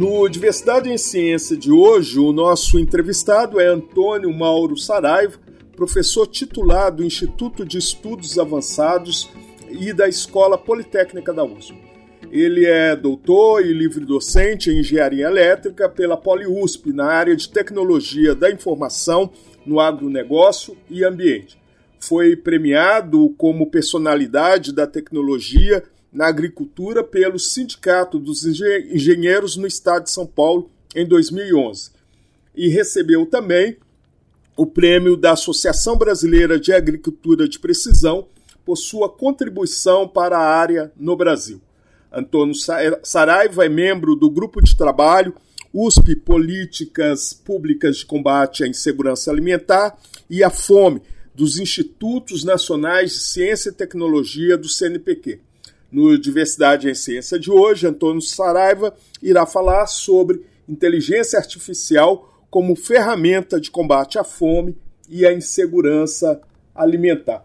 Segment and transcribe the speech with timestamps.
[0.00, 5.38] No Diversidade em Ciência de hoje, o nosso entrevistado é Antônio Mauro Saraiva,
[5.76, 9.28] professor titular do Instituto de Estudos Avançados
[9.68, 11.76] e da Escola Politécnica da USP.
[12.32, 18.50] Ele é doutor e livre-docente em engenharia elétrica pela PoliUSP na área de tecnologia da
[18.50, 19.30] informação
[19.66, 21.60] no agronegócio e ambiente
[22.00, 30.10] foi premiado como personalidade da tecnologia na agricultura pelo Sindicato dos Engenheiros no Estado de
[30.10, 31.90] São Paulo em 2011
[32.54, 33.76] e recebeu também
[34.56, 38.26] o prêmio da Associação Brasileira de Agricultura de Precisão
[38.64, 41.60] por sua contribuição para a área no Brasil.
[42.12, 42.54] Antônio
[43.02, 45.34] Saraiva é membro do grupo de trabalho
[45.72, 49.96] USP Políticas Públicas de Combate à Insegurança Alimentar
[50.28, 51.00] e à Fome,
[51.32, 55.40] dos Institutos Nacionais de Ciência e Tecnologia do CNPq.
[55.90, 63.60] No Diversidade em Ciência de hoje, Antônio Saraiva irá falar sobre inteligência artificial como ferramenta
[63.60, 64.76] de combate à fome
[65.08, 66.40] e à insegurança
[66.74, 67.44] alimentar.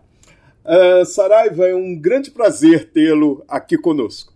[0.63, 4.33] Uh, Saraiva, é um grande prazer tê-lo aqui conosco.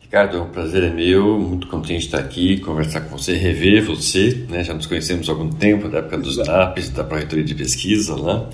[0.00, 4.46] Ricardo, o prazer é meu, muito contente de estar aqui, conversar com você, rever você,
[4.48, 4.62] né?
[4.62, 8.48] já nos conhecemos há algum tempo, da época dos NAPs, da Projetoria de Pesquisa lá,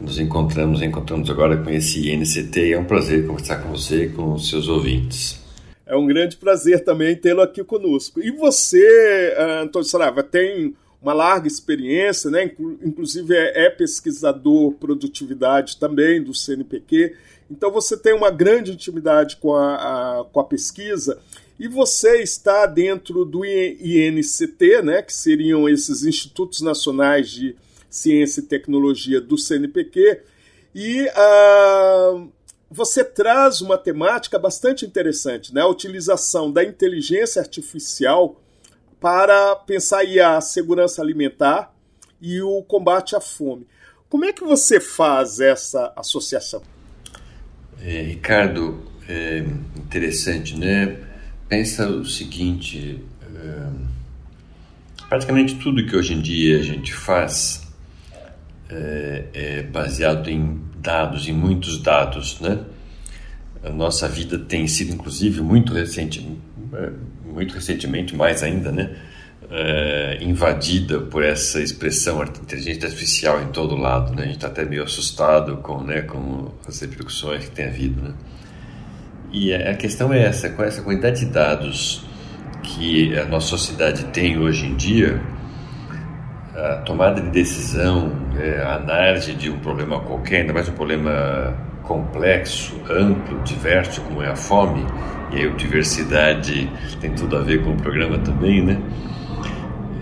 [0.00, 4.08] nos encontramos, encontramos agora com esse INCT e é um prazer conversar com você e
[4.08, 5.38] com os seus ouvintes.
[5.86, 8.20] É um grande prazer também tê-lo aqui conosco.
[8.20, 12.50] E você, ah, Antônio Saraiva, tem uma larga experiência, né?
[12.82, 17.14] inclusive é, é pesquisador produtividade também do CNPq,
[17.50, 21.18] então você tem uma grande intimidade com a, a, com a pesquisa
[21.58, 27.56] e você está dentro do INCT, né, que seriam esses Institutos Nacionais de
[27.90, 30.22] Ciência e Tecnologia do CNPq,
[30.74, 32.30] e uh,
[32.70, 38.40] você traz uma temática bastante interessante, né, a utilização da inteligência artificial
[39.00, 41.74] para pensar a segurança alimentar
[42.20, 43.66] e o combate à fome.
[44.08, 46.62] Como é que você faz essa associação?
[47.80, 49.38] É, Ricardo, é
[49.76, 50.98] interessante, né?
[51.48, 53.02] Pensa o seguinte:
[53.34, 53.66] é,
[55.08, 57.59] praticamente tudo que hoje em dia a gente faz
[58.70, 62.58] é, é baseado em dados, em muitos dados, né?
[63.62, 66.26] A nossa vida tem sido, inclusive, muito recente,
[66.72, 66.90] é,
[67.24, 68.96] muito recentemente, mais ainda, né?
[69.50, 74.22] é, invadida por essa expressão inteligência artificial em todo lado, né?
[74.22, 78.14] A gente está até meio assustado com, né, com as repercussões que tem havido, né?
[79.32, 82.04] E a questão é essa, com essa quantidade de dados
[82.62, 85.20] que a nossa sociedade tem hoje em dia,
[86.54, 92.80] a tomada de decisão, é, análise de um problema qualquer, ainda mais um problema complexo,
[92.88, 94.86] amplo, diverso, como é a fome,
[95.32, 96.70] e aí a diversidade
[97.00, 98.78] tem tudo a ver com o programa também, né?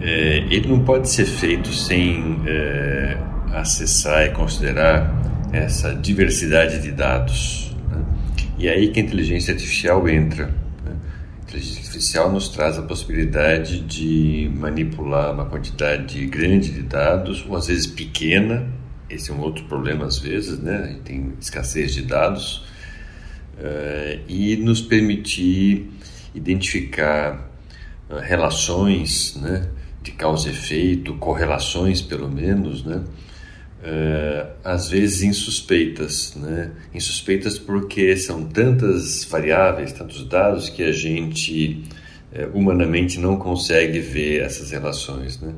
[0.03, 3.17] é, ele não pode ser feito sem é,
[3.53, 5.13] acessar e considerar
[5.53, 7.77] essa diversidade de dados.
[7.91, 8.05] Né?
[8.59, 10.51] E aí que a inteligência artificial entra.
[11.49, 17.69] Inteligência artificial nos traz a possibilidade de manipular uma quantidade grande de dados, ou às
[17.69, 18.71] vezes pequena,
[19.09, 20.99] esse é um outro problema às vezes, né?
[21.07, 22.59] Tem escassez de dados,
[23.57, 25.91] uh, e nos permitir
[26.35, 27.51] identificar
[28.11, 29.71] uh, relações, né?
[30.03, 33.03] de causa e efeito, correlações pelo menos, né?
[33.81, 36.73] É, às vezes insuspeitas, né?
[36.93, 41.85] Insuspeitas porque são tantas variáveis, tantos dados que a gente
[42.33, 45.55] é, humanamente não consegue ver essas relações, né?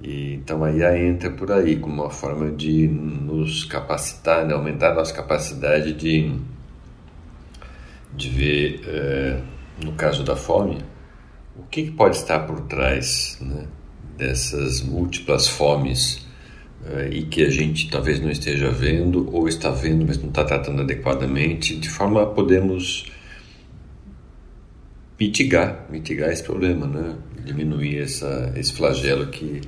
[0.00, 4.54] E, então a IA entra por aí como uma forma de nos capacitar, né?
[4.54, 6.32] aumentar a nossa capacidade de,
[8.14, 9.40] de ver, é,
[9.84, 10.78] no caso da fome,
[11.56, 13.66] o que, que pode estar por trás né,
[14.16, 16.27] dessas múltiplas fomes
[16.88, 20.44] uh, e que a gente talvez não esteja vendo ou está vendo, mas não está
[20.44, 23.10] tratando adequadamente, de forma a podermos
[25.18, 27.16] mitigar, mitigar esse problema, né?
[27.44, 29.60] diminuir essa, esse flagelo que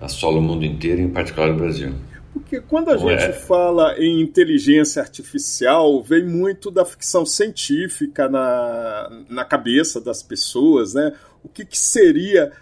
[0.00, 1.92] assola o mundo inteiro, em particular o Brasil.
[2.32, 9.44] Porque quando a gente fala em inteligência artificial, vem muito da ficção científica na, na
[9.44, 11.12] cabeça das pessoas, né?
[11.42, 12.52] O que, que seria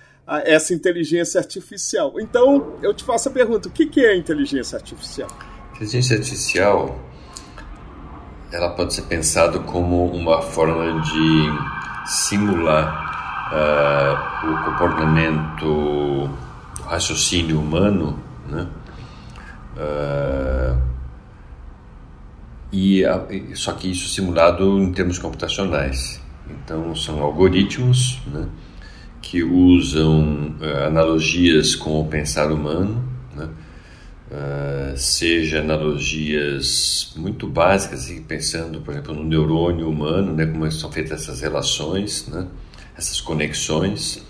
[0.44, 2.14] essa inteligência artificial?
[2.20, 5.28] Então, eu te faço a pergunta: o que, é inteligência artificial?
[5.75, 7.00] Inteligência artificial
[8.52, 13.06] ela pode ser pensada como uma forma de simular
[13.52, 18.19] uh, o comportamento, o raciocínio humano,
[18.49, 18.69] né?
[19.76, 20.87] Uh,
[22.73, 23.05] e
[23.55, 26.20] só que isso simulado em termos computacionais.
[26.49, 28.46] Então são algoritmos né,
[29.28, 33.49] que usam uh, analogias com o pensar humano, né,
[34.31, 40.93] uh, seja analogias muito básicas, assim, pensando, por exemplo, no neurônio humano, né, como são
[40.93, 42.46] feitas essas relações, né,
[42.96, 44.25] essas conexões,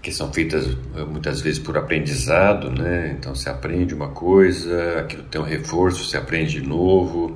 [0.00, 5.24] que são feitas uh, muitas vezes por aprendizado, né, então você aprende uma coisa, aquilo
[5.24, 7.34] tem um reforço, você aprende de novo,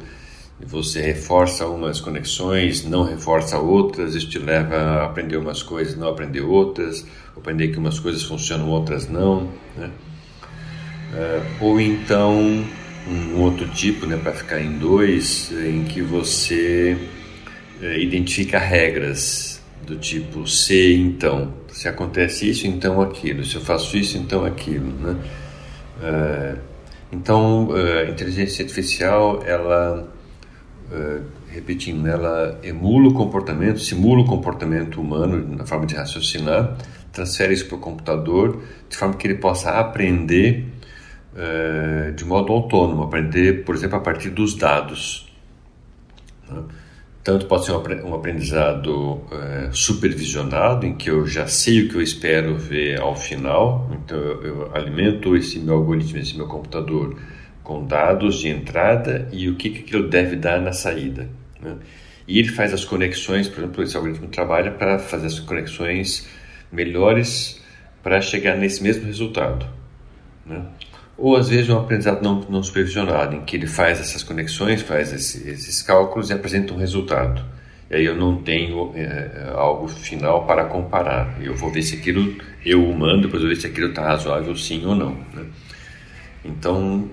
[0.64, 6.08] você reforça umas conexões, não reforça outras, isso te leva a aprender umas coisas, não
[6.08, 7.04] aprender outras,
[7.36, 9.90] aprender que umas coisas funcionam, outras não, né?
[11.12, 12.64] Uh, ou então
[13.06, 16.96] um outro tipo, né, para ficar em dois, em que você
[17.82, 23.96] uh, identifica regras do tipo se então, se acontece isso, então aquilo, se eu faço
[23.96, 25.16] isso, então aquilo, né?
[25.98, 26.58] Uh,
[27.12, 30.10] então, a inteligência artificial, ela,
[31.48, 36.76] repetindo, ela emula o comportamento, simula o comportamento humano na forma de raciocinar,
[37.12, 40.66] transfere isso para o computador, de forma que ele possa aprender
[41.36, 45.30] é, de modo autônomo, aprender, por exemplo, a partir dos dados.
[46.48, 46.62] Né?
[47.22, 52.02] Tanto pode ser um aprendizado é, supervisionado, em que eu já sei o que eu
[52.02, 57.16] espero ver ao final, então eu, eu alimento esse meu algoritmo, esse meu computador
[57.62, 61.28] com dados de entrada e o que, que aquilo deve dar na saída.
[61.60, 61.76] Né?
[62.26, 66.28] E ele faz as conexões, por exemplo, esse algoritmo trabalha para fazer as conexões
[66.70, 67.62] melhores
[68.02, 69.66] para chegar nesse mesmo resultado.
[70.44, 70.64] Né?
[71.22, 75.12] ou às vezes um aprendizado não, não supervisionado, em que ele faz essas conexões, faz
[75.12, 77.44] esse, esses cálculos e apresenta um resultado.
[77.88, 81.36] E aí eu não tenho é, algo final para comparar.
[81.40, 84.84] Eu vou ver se aquilo eu humano, depois eu ver se aquilo está razoável sim
[84.84, 85.10] ou não.
[85.32, 85.44] Né?
[86.44, 87.08] Então,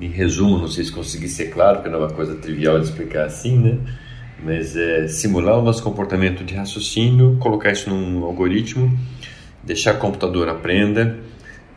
[0.00, 2.86] em resumo, não sei se consegui ser claro, porque não é uma coisa trivial de
[2.86, 3.78] explicar assim, né?
[4.42, 8.96] Mas é simular o nosso comportamento de raciocínio, colocar isso num algoritmo,
[9.64, 11.18] deixar o computador aprenda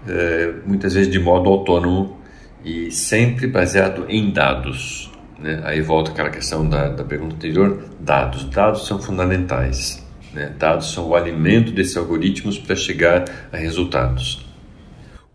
[0.08, 2.18] é, muitas vezes de modo autônomo
[2.64, 5.12] e sempre baseado em dados.
[5.40, 5.62] Né?
[5.64, 8.46] Aí volta aquela questão da, da pergunta anterior: dados.
[8.46, 10.06] Dados são fundamentais.
[10.34, 10.54] Né?
[10.58, 14.46] Dados são o alimento desses algoritmos para chegar a resultados.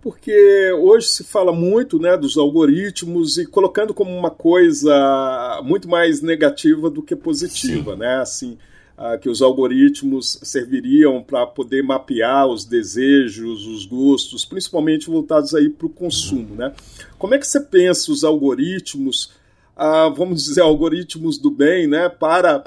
[0.07, 6.23] Porque hoje se fala muito né, dos algoritmos e colocando como uma coisa muito mais
[6.23, 7.99] negativa do que positiva, Sim.
[7.99, 8.21] né?
[8.21, 8.57] Assim,
[8.97, 15.69] ah, que os algoritmos serviriam para poder mapear os desejos, os gostos, principalmente voltados aí
[15.69, 16.73] para o consumo, né?
[17.19, 19.33] Como é que você pensa os algoritmos,
[19.77, 22.63] ah, vamos dizer, algoritmos do bem, né, para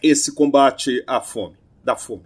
[0.00, 2.22] esse combate à fome, da fome?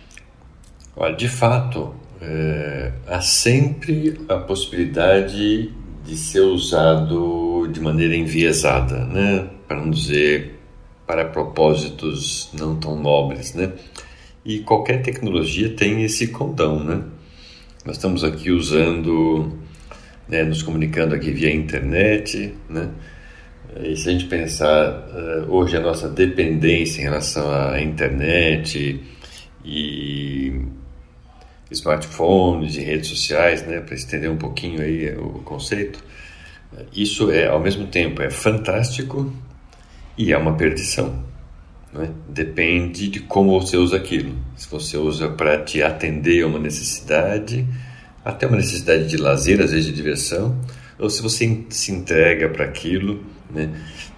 [0.94, 5.70] Olha, de fato, é, há sempre a possibilidade
[6.04, 9.48] de ser usado de maneira enviesada, né?
[9.66, 10.54] Para não dizer
[11.06, 13.72] para propósitos não tão nobres, né?
[14.44, 17.02] E qualquer tecnologia tem esse condão, né?
[17.84, 19.52] Nós estamos aqui usando,
[20.28, 22.90] né, nos comunicando aqui via internet, né?
[23.82, 29.00] E se a gente pensar uh, hoje a nossa dependência em relação à internet
[29.64, 30.62] e
[31.70, 36.02] smartphones e redes sociais, né, para estender um pouquinho aí o conceito,
[36.92, 39.32] isso é ao mesmo tempo é fantástico
[40.16, 41.24] e é uma perdição.
[41.92, 42.10] Né?
[42.28, 44.34] Depende de como você usa aquilo.
[44.56, 47.66] Se você usa para te atender a uma necessidade,
[48.24, 50.58] até uma necessidade de lazer, às vezes de diversão,
[50.98, 53.70] ou se você se entrega para aquilo, né?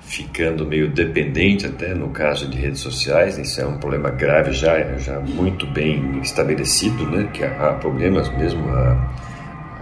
[0.08, 4.96] Ficando meio dependente até no caso de redes sociais, isso é um problema grave já,
[4.96, 7.28] já muito bem estabelecido, né?
[7.32, 9.06] que há problemas mesmo, há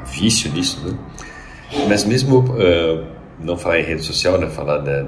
[0.05, 0.99] vício nisso, né?
[1.89, 3.07] mas mesmo uh,
[3.39, 4.49] não falar em rede social, né?
[4.49, 5.07] falar da,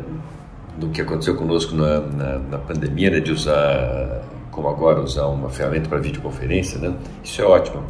[0.76, 4.22] do que aconteceu conosco na, na, na pandemia, né, de usar,
[4.52, 6.94] como agora, usar uma ferramenta para videoconferência, né?
[7.24, 7.82] Isso é ótimo.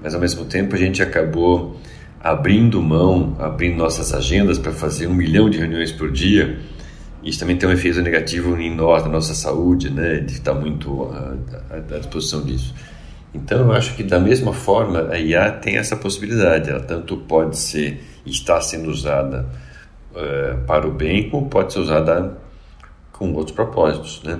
[0.00, 1.76] Mas ao mesmo tempo a gente acabou
[2.20, 6.58] abrindo mão, abrindo nossas agendas para fazer um milhão de reuniões por dia.
[7.22, 10.18] Isso também tem um efeito negativo em nós, na nossa saúde, né?
[10.18, 12.74] De estar muito à, à disposição disso.
[13.34, 16.70] Então eu acho que da mesma forma a IA tem essa possibilidade.
[16.70, 19.46] Ela tanto pode ser está sendo usada
[20.12, 22.36] uh, para o bem, como pode ser usada
[23.12, 24.38] com outros propósitos, né?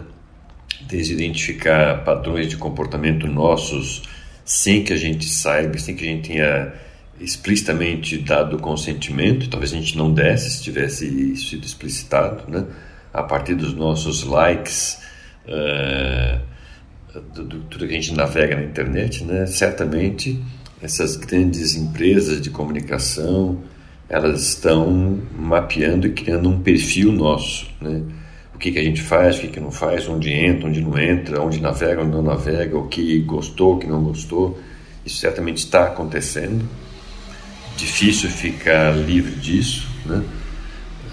[0.83, 4.03] Desde identificar padrões de comportamento nossos
[4.45, 6.73] sem que a gente saiba, sem que a gente tenha
[7.21, 12.65] explicitamente dado consentimento, talvez a gente não desse se tivesse sido explicitado, né?
[13.13, 15.01] A partir dos nossos likes,
[15.47, 16.41] uh,
[17.35, 19.47] do, do, tudo que a gente navega na internet, né?
[19.47, 20.41] Certamente
[20.81, 23.63] essas grandes empresas de comunicação
[24.09, 28.03] elas estão mapeando e criando um perfil nosso, né?
[28.55, 30.99] O que, que a gente faz, o que, que não faz, onde entra, onde não
[30.99, 34.59] entra, onde navega, onde não navega, o que gostou, o que não gostou.
[35.07, 36.65] Isso certamente está acontecendo.
[37.79, 40.23] Difícil ficar livre disso, né?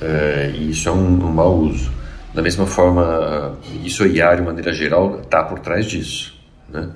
[0.02, 1.92] É, e isso é um, um mau uso.
[2.34, 6.34] Da mesma forma, isso a IA, de maneira geral, está por trás disso,
[6.68, 6.90] né?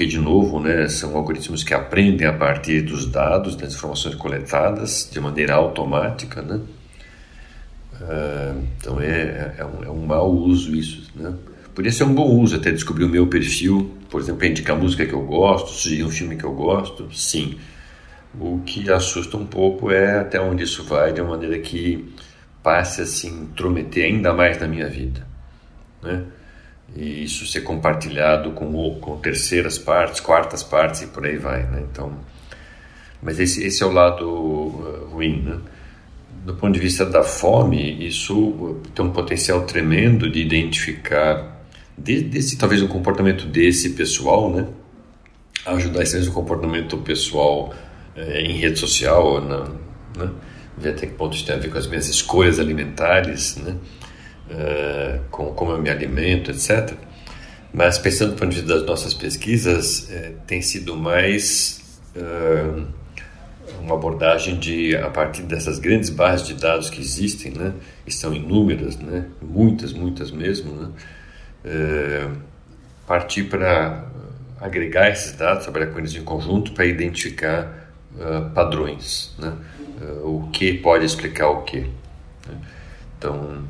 [0.00, 5.06] porque de novo né, são algoritmos que aprendem a partir dos dados, das informações coletadas
[5.12, 6.58] de maneira automática, né?
[8.00, 11.34] Uh, então é, é, um, é um mau uso isso, né?
[11.74, 15.12] Podia ser um bom uso até descobrir o meu perfil, por exemplo, indicar música que
[15.12, 17.58] eu gosto, sugerir um filme que eu gosto, sim.
[18.38, 22.14] O que assusta um pouco é até onde isso vai, de uma maneira que
[22.62, 25.26] passe a se intrometer ainda mais na minha vida,
[26.02, 26.24] né?
[26.94, 31.84] e isso ser compartilhado com, com terceiras partes, quartas partes e por aí vai, né?
[31.90, 32.12] Então,
[33.22, 35.58] mas esse, esse é o lado uh, ruim, né?
[36.44, 41.60] Do ponto de vista da fome, isso tem um potencial tremendo de identificar
[41.96, 44.66] desse talvez um comportamento desse pessoal, né?
[45.66, 47.74] Ajudar esse mesmo comportamento pessoal
[48.16, 49.64] eh, em rede social, na,
[50.16, 50.30] né?
[50.78, 53.76] Ver até que ponto isso tem a ver com as minhas escolhas alimentares, né?
[54.50, 56.94] uh, com como eu me alimento, etc.
[57.72, 62.86] Mas pensando do ponto de vista das nossas pesquisas, uh, tem sido mais uh,
[63.80, 67.72] uma abordagem de a partir dessas grandes bases de dados que existem, né,
[68.06, 70.90] estão inúmeras, né, muitas, muitas mesmo, né,
[73.06, 74.06] partir para
[74.60, 77.79] agregar esses dados, trabalhar com eles em conjunto para identificar
[78.54, 79.56] padrões, né,
[80.22, 81.80] o que pode explicar o que.
[81.80, 82.58] Né.
[83.18, 83.64] Então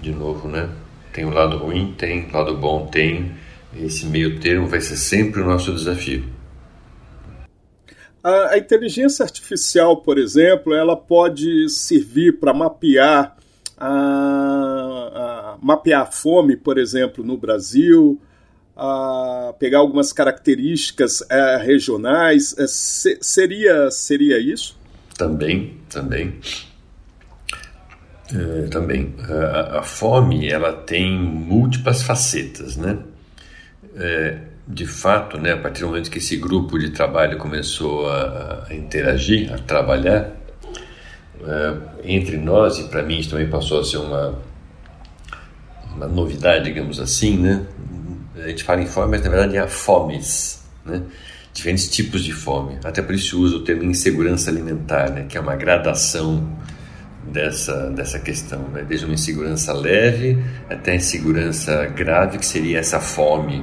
[0.00, 0.68] de novo, né?
[1.12, 3.32] Tem o lado ruim, tem, o lado bom tem.
[3.76, 6.24] Esse meio termo vai ser sempre o nosso desafio.
[8.22, 13.36] A, a inteligência artificial, por exemplo, ela pode servir para mapear
[13.78, 18.20] a, a, mapear a fome, por exemplo, no Brasil,
[18.82, 22.56] a pegar algumas características é, regionais.
[22.58, 24.78] É, se, seria seria isso?
[25.18, 26.40] Também, também.
[28.34, 29.14] É, também.
[29.28, 32.98] A, a, fome ela tem múltiplas facetas, né?
[33.96, 38.66] É, de fato, né, a partir do momento que esse grupo de trabalho começou a,
[38.70, 40.30] a interagir, a trabalhar,
[41.44, 44.38] é, entre nós e para mim isso também passou a ser uma,
[45.94, 47.66] uma novidade, digamos assim, né?
[48.44, 51.02] A gente fala em fome, mas na verdade é a fomes, né?
[51.52, 52.78] Diferentes tipos de fome.
[52.84, 55.26] Até por isso usa o termo insegurança alimentar, né?
[55.28, 56.48] Que é uma gradação
[57.24, 58.84] dessa, dessa questão, né?
[58.86, 63.62] desde uma insegurança leve até a insegurança grave, que seria essa fome,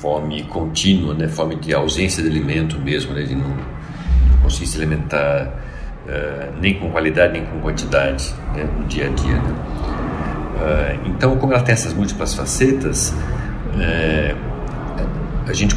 [0.00, 1.28] fome contínua, né?
[1.28, 3.22] fome de ausência de alimento mesmo, né?
[3.22, 5.48] de não, não conseguir se alimentar
[6.06, 8.64] uh, nem com qualidade nem com quantidade né?
[8.78, 9.36] no dia a dia.
[9.36, 9.54] Né?
[10.54, 13.12] Uh, então, como ela tem essas múltiplas facetas,
[13.74, 15.76] uh, a gente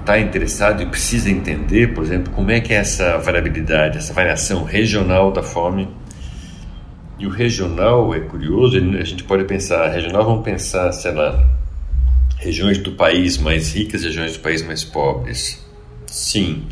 [0.00, 4.64] está interessado e precisa entender, por exemplo, como é que é essa variabilidade, essa variação
[4.64, 5.88] regional da fome
[7.18, 11.48] e o regional é curioso, a gente pode pensar, regional vamos pensar, sei lá,
[12.36, 15.64] regiões do país mais ricas, regiões do país mais pobres.
[16.06, 16.64] Sim,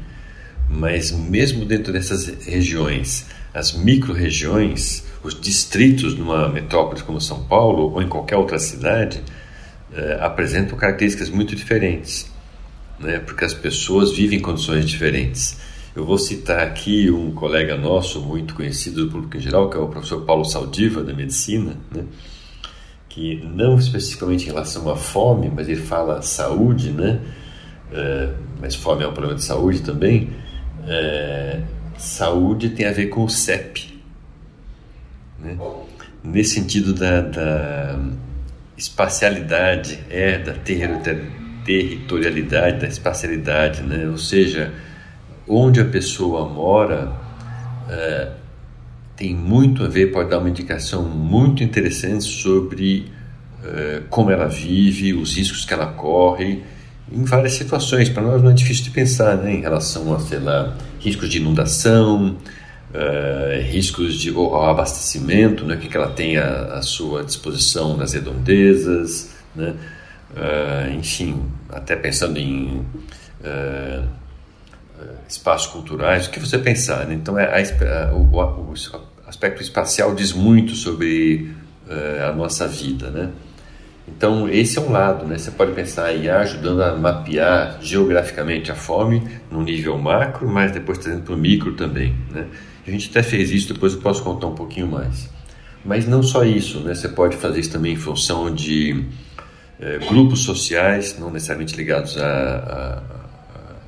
[0.69, 8.03] mas mesmo dentro dessas regiões, as micro-regiões, os distritos numa metrópole como São Paulo ou
[8.03, 9.23] em qualquer outra cidade,
[9.95, 12.31] eh, apresentam características muito diferentes,
[12.99, 13.19] né?
[13.19, 15.59] porque as pessoas vivem em condições diferentes.
[15.95, 19.81] Eu vou citar aqui um colega nosso, muito conhecido do público em geral, que é
[19.81, 22.05] o professor Paulo Saldiva, da medicina, né?
[23.07, 27.21] que não especificamente em relação à fome, mas ele fala saúde, né?
[27.93, 30.31] É, mas fome é um problema de saúde também.
[30.89, 31.61] É,
[31.99, 34.01] saúde tem a ver com o CEP,
[35.39, 35.59] né?
[36.25, 38.01] nesse sentido da, da
[38.77, 44.09] espacialidade, é, da territorialidade, da espacialidade, né?
[44.09, 44.73] ou seja,
[45.49, 47.13] onde a pessoa mora
[47.89, 48.31] é,
[49.17, 53.11] tem muito a ver, pode dar uma indicação muito interessante sobre
[53.65, 56.63] é, como ela vive, os riscos que ela corre,
[57.11, 58.09] em várias situações.
[58.09, 61.39] Para nós não é difícil de pensar né, em relação a, sei lá, riscos de
[61.39, 62.37] inundação,
[62.93, 69.35] uh, riscos de ao abastecimento, né, que, que ela tem à, sua disposição nas redondezas,
[69.55, 69.75] né,
[70.31, 72.85] uh, enfim, até pensando em
[73.41, 74.09] uh,
[75.29, 77.07] espaços culturais, o que você pensar.
[77.07, 77.15] Né?
[77.15, 78.75] Então, é a, o, o,
[79.27, 81.51] aspecto espacial diz muito sobre
[82.27, 83.31] a nossa vida, né?
[84.09, 85.37] Então, esse é um lado, né?
[85.37, 90.99] Você pode pensar IA ajudando a mapear geograficamente a fome no nível macro, mas depois
[90.99, 92.47] trazendo para o micro também, né?
[92.87, 95.31] A gente até fez isso, depois eu posso contar um pouquinho mais.
[95.85, 96.95] Mas não só isso, né?
[96.95, 99.05] Você pode fazer isso também em função de
[99.81, 103.03] é, grupos sociais, não necessariamente ligados à, à,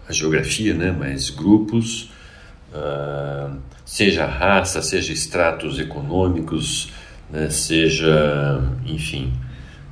[0.09, 0.95] à geografia, né?
[0.97, 2.11] Mas grupos,
[2.73, 6.93] uh, seja raça, seja estratos econômicos,
[7.31, 7.49] né?
[7.51, 9.33] seja, enfim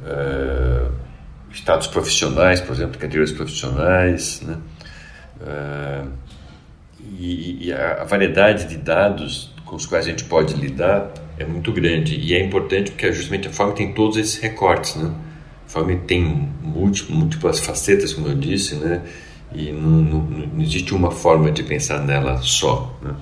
[0.03, 0.93] uh,
[1.51, 4.59] estados profissionais, por exemplo, carreiras profissionais, né?
[5.41, 6.09] Uh,
[7.19, 11.73] e, e a, variedade de dados com os quais a gente pode lidar é muito
[11.73, 15.15] grande e é importante porque justamente a forma tem todos esses recortes, né?
[15.67, 19.03] A forma tem múltiplas, múltiplas facetas, como eu disse, né?
[19.55, 23.15] E não, não, não existe uma forma de pensar nela só, né?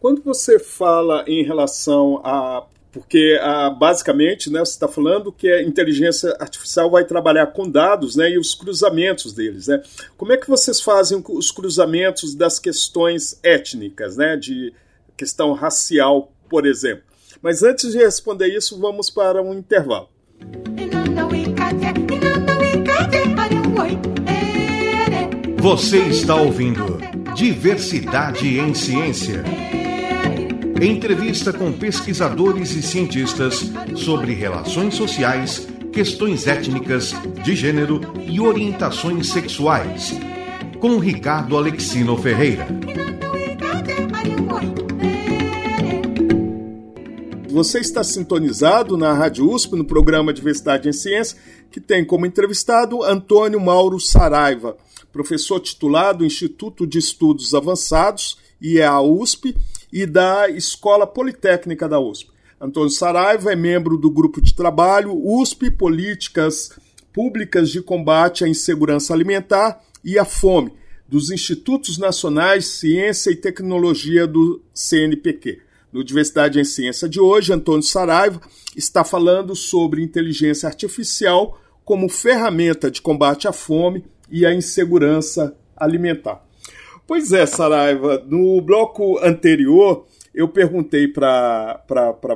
[0.00, 5.60] Quando você fala em relação a porque ah, basicamente né, você está falando que a
[5.60, 9.66] inteligência artificial vai trabalhar com dados né, e os cruzamentos deles.
[9.66, 9.82] Né?
[10.16, 14.72] Como é que vocês fazem os cruzamentos das questões étnicas, né, de
[15.16, 17.02] questão racial, por exemplo?
[17.42, 20.08] Mas antes de responder isso, vamos para um intervalo.
[25.58, 26.98] Você está ouvindo
[27.34, 29.42] Diversidade em Ciência.
[30.86, 40.12] Entrevista com pesquisadores e cientistas sobre relações sociais, questões étnicas, de gênero e orientações sexuais.
[40.78, 42.66] Com Ricardo Alexino Ferreira.
[47.48, 51.38] Você está sintonizado na Rádio USP, no programa Diversidade em Ciência,
[51.70, 54.76] que tem como entrevistado Antônio Mauro Saraiva,
[55.10, 59.56] professor titular do Instituto de Estudos Avançados, IEA USP,
[59.94, 62.28] e da Escola Politécnica da USP.
[62.60, 66.76] Antônio Saraiva é membro do grupo de trabalho USP Políticas
[67.12, 70.72] Públicas de Combate à Insegurança Alimentar e à Fome,
[71.08, 75.60] dos Institutos Nacionais Ciência e Tecnologia do CNPq.
[75.92, 78.40] No Diversidade em Ciência de hoje, Antônio Saraiva
[78.76, 86.44] está falando sobre inteligência artificial como ferramenta de combate à fome e à insegurança alimentar.
[87.06, 91.84] Pois é, Saraiva, no bloco anterior eu perguntei para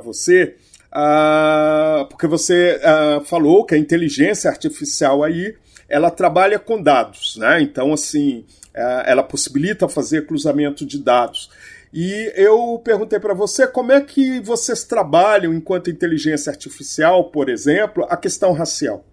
[0.04, 0.54] você,
[0.92, 5.54] uh, porque você uh, falou que a inteligência artificial aí
[5.88, 7.62] ela trabalha com dados, né?
[7.62, 11.50] Então, assim, uh, ela possibilita fazer cruzamento de dados.
[11.92, 18.06] E eu perguntei para você como é que vocês trabalham enquanto inteligência artificial, por exemplo,
[18.10, 19.04] a questão racial.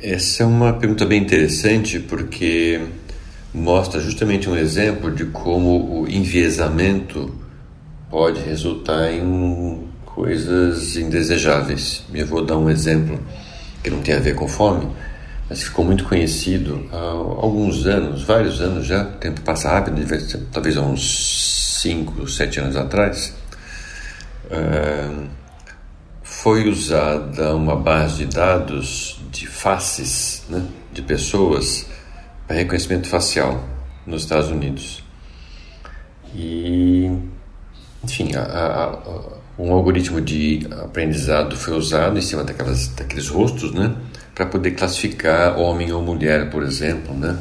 [0.00, 2.80] Essa é uma pergunta bem interessante porque
[3.54, 7.34] mostra justamente um exemplo de como o enviesamento
[8.10, 12.02] pode resultar em coisas indesejáveis.
[12.12, 13.20] Eu vou dar um exemplo
[13.82, 14.88] que não tem a ver com fome,
[15.48, 20.02] mas ficou muito conhecido há alguns anos, vários anos já, o tempo passa rápido,
[20.52, 23.34] talvez há uns 5, 7 anos atrás,
[24.46, 25.26] uh,
[26.22, 30.62] foi usada uma base de dados de faces né,
[30.92, 31.86] de pessoas
[32.52, 33.62] reconhecimento facial
[34.06, 35.02] nos Estados Unidos.
[36.34, 37.10] E,
[38.02, 43.94] enfim, a, a, um algoritmo de aprendizado foi usado em cima daquelas, daqueles rostos, né,
[44.34, 47.36] para poder classificar homem ou mulher, por exemplo, né.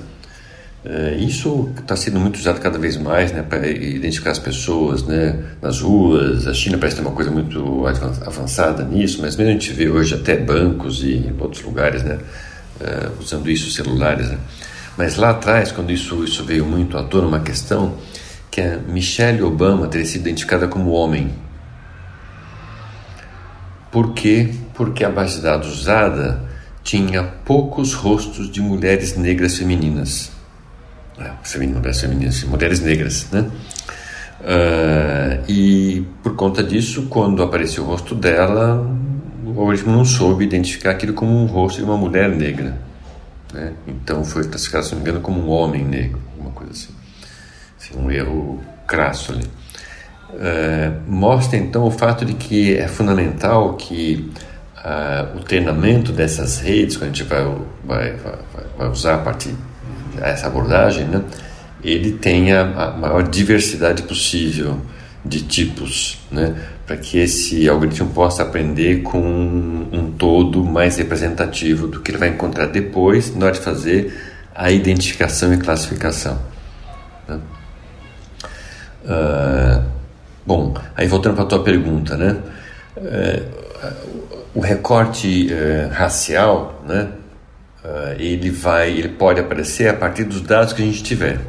[0.83, 5.39] É, isso está sendo muito usado cada vez mais, né, para identificar as pessoas, né,
[5.61, 6.47] nas ruas.
[6.47, 7.85] A China parece ter uma coisa muito
[8.25, 12.19] avançada nisso, mas mesmo a gente vê hoje até bancos e outros lugares, né,
[12.79, 14.37] é, usando isso celulares, né.
[15.01, 17.95] Mas lá atrás, quando isso, isso veio muito à tona, uma questão
[18.51, 21.31] que a Michelle Obama teria sido identificada como homem.
[23.91, 24.53] Por quê?
[24.75, 26.43] Porque a base de dados usada
[26.83, 30.31] tinha poucos rostos de mulheres negras femininas.
[31.17, 31.31] É,
[31.65, 33.49] mulheres femininas, mulheres negras, né?
[34.39, 38.87] Uh, e por conta disso, quando apareceu o rosto dela,
[39.43, 42.90] o algoritmo não soube identificar aquilo como um rosto de uma mulher negra.
[43.53, 43.73] Né?
[43.87, 46.93] Então foi classificado, se não me engano, como um homem negro, uma coisa assim.
[47.77, 49.45] assim um erro crasso ali.
[50.39, 54.31] É, mostra então o fato de que é fundamental que
[54.77, 57.43] uh, o treinamento dessas redes, quando a gente vai,
[57.83, 58.35] vai, vai,
[58.77, 59.53] vai usar a partir
[60.15, 61.21] dessa abordagem, né,
[61.83, 64.79] ele tenha a maior diversidade possível
[65.23, 66.55] de tipos, né?
[66.85, 72.29] para que esse algoritmo possa aprender com um todo mais representativo do que ele vai
[72.29, 74.13] encontrar depois na hora de fazer
[74.53, 76.39] a identificação e classificação.
[77.27, 77.39] Né?
[79.05, 79.83] Uh,
[80.45, 82.37] bom, aí voltando para a tua pergunta, né?
[82.97, 83.61] Uh,
[84.53, 87.09] o recorte uh, racial, né?
[88.19, 91.39] ele vai, ele pode aparecer a partir dos dados que a gente tiver.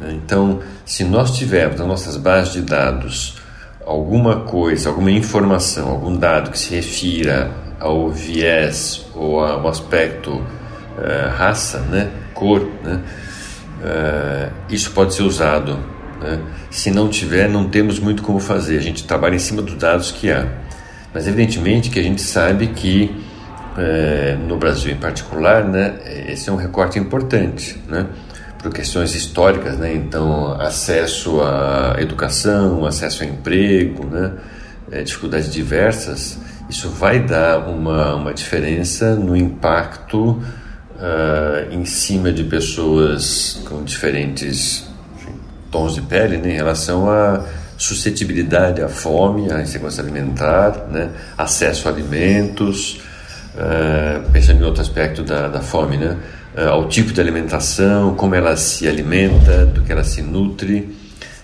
[0.00, 0.18] Né?
[0.24, 3.36] Então, se nós tivermos nas nossas bases de dados
[3.84, 11.36] alguma coisa, alguma informação, algum dado que se refira ao viés ou ao aspecto uh,
[11.36, 13.00] raça, né, cor, né,
[13.82, 15.78] uh, isso pode ser usado.
[16.20, 16.38] Né?
[16.70, 18.78] Se não tiver, não temos muito como fazer.
[18.78, 20.46] A gente trabalha em cima dos dados que há.
[21.12, 23.10] Mas evidentemente que a gente sabe que
[23.76, 25.94] uh, no Brasil em particular, né,
[26.28, 28.06] esse é um recorte importante, né?
[28.62, 29.94] Por questões históricas, né?
[29.94, 34.32] Então, acesso à educação, acesso a emprego, né?
[34.90, 40.42] É, dificuldades diversas, isso vai dar uma, uma diferença no impacto
[41.00, 45.34] uh, em cima de pessoas com diferentes enfim,
[45.70, 46.50] tons de pele né?
[46.50, 47.44] em relação à
[47.78, 51.10] suscetibilidade à fome, à insegurança alimentar, né?
[51.38, 53.00] acesso a alimentos,
[53.54, 56.16] uh, pensando em outro aspecto da, da fome, né?
[56.56, 60.96] Eh, ao tipo de alimentação, como ela se alimenta, do que ela se nutre,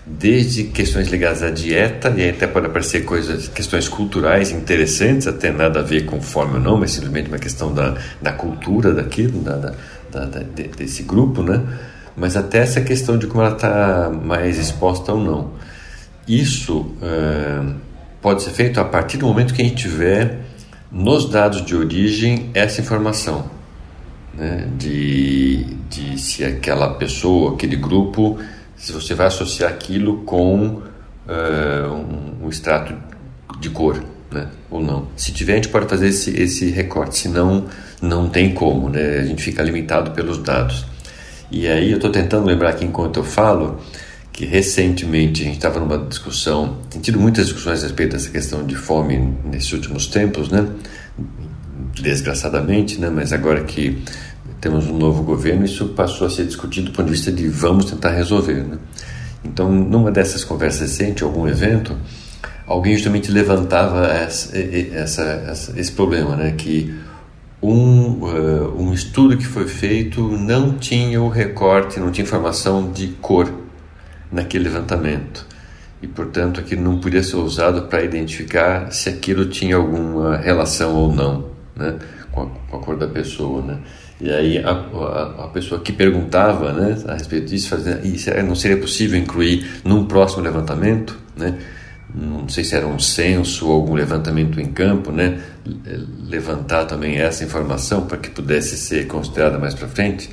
[0.05, 5.53] desde questões ligadas à dieta, e aí até pode aparecer coisas, questões culturais interessantes, até
[5.53, 9.41] nada a ver com fome ou não, mas simplesmente uma questão da, da cultura daquilo,
[9.41, 9.75] da,
[10.11, 10.41] da, da
[10.77, 11.63] desse grupo, né?
[12.17, 15.51] Mas até essa questão de como ela está mais exposta ou não.
[16.27, 17.75] Isso uh,
[18.23, 20.39] pode ser feito a partir do momento que a gente tiver
[20.91, 23.56] nos dados de origem essa informação
[24.37, 28.39] né, de, de se aquela pessoa, aquele grupo,
[28.77, 30.83] se você vai associar aquilo com
[31.27, 32.95] uh, um, um, extrato
[33.59, 35.09] de cor, né, ou não.
[35.17, 37.67] Se tiver, a gente pode fazer esse, esse recorte, senão
[38.03, 40.87] não tem como, né, a gente fica limitado pelos dados.
[41.51, 43.81] E aí eu estou tentando lembrar aqui enquanto eu falo
[44.33, 48.67] que recentemente a gente estava numa discussão, tem tido muitas discussões a respeito dessa questão
[48.67, 50.69] de fome nesses últimos tempos, né?
[51.95, 53.11] Desgraçadamente, né?
[53.11, 54.03] Mas agora que
[54.61, 57.87] temos um novo governo, isso passou a ser discutido do ponto de vista de vamos
[57.87, 58.65] tentar resolver.
[58.65, 58.79] Né?
[59.45, 61.97] Então, numa dessas conversas recentes, algum evento,
[62.67, 66.55] alguém justamente levantava essa, essa, esse problema, né?
[66.57, 66.95] que
[67.63, 73.09] um, uh, um estudo que foi feito não tinha o recorte, não tinha informação de
[73.21, 73.53] cor
[74.33, 75.47] naquele levantamento.
[76.03, 81.13] E, portanto, aquilo não podia ser usado para identificar se aquilo tinha alguma relação ou
[81.13, 81.97] não né?
[82.33, 83.63] com, a, com a cor da pessoa.
[83.63, 83.79] Né?
[84.21, 88.79] E aí a, a, a, pessoa que perguntava né, a respeito disso, fazia, não seria
[88.79, 91.55] possível incluir num próximo levantamento, né,
[92.15, 95.39] não sei se era um censo ou algum levantamento em campo, né,
[96.29, 100.31] levantar também essa informação para que pudesse ser considerada mais para frente.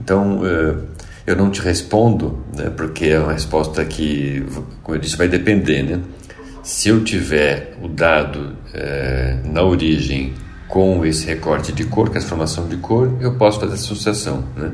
[0.00, 0.74] Então, eh,
[1.26, 4.44] eu não te respondo, né, porque é uma resposta que,
[4.82, 5.82] como eu disse, vai depender.
[5.82, 6.00] Né?
[6.64, 10.32] Se eu tiver o dado é, na origem
[10.68, 14.44] com esse recorte de cor, com essa formação de cor, eu posso fazer associação.
[14.54, 14.72] Né?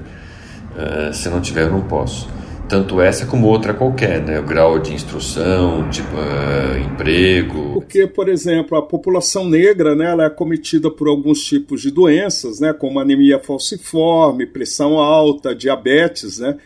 [0.75, 2.29] Uh, se não tiver, eu não posso.
[2.69, 4.41] Tanto essa como outra qualquer, né?
[4.41, 7.75] O grau de instrução, tipo, uh, emprego.
[7.75, 12.59] Porque, por exemplo, a população negra, né, ela é cometida por alguns tipos de doenças,
[12.59, 16.57] né, como anemia falciforme, pressão alta, diabetes, né?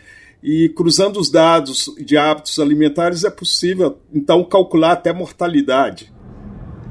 [0.41, 6.11] E cruzando os dados de hábitos alimentares é possível, então, calcular até mortalidade.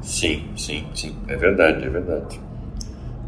[0.09, 2.41] Sim, sim, sim, é verdade, é verdade.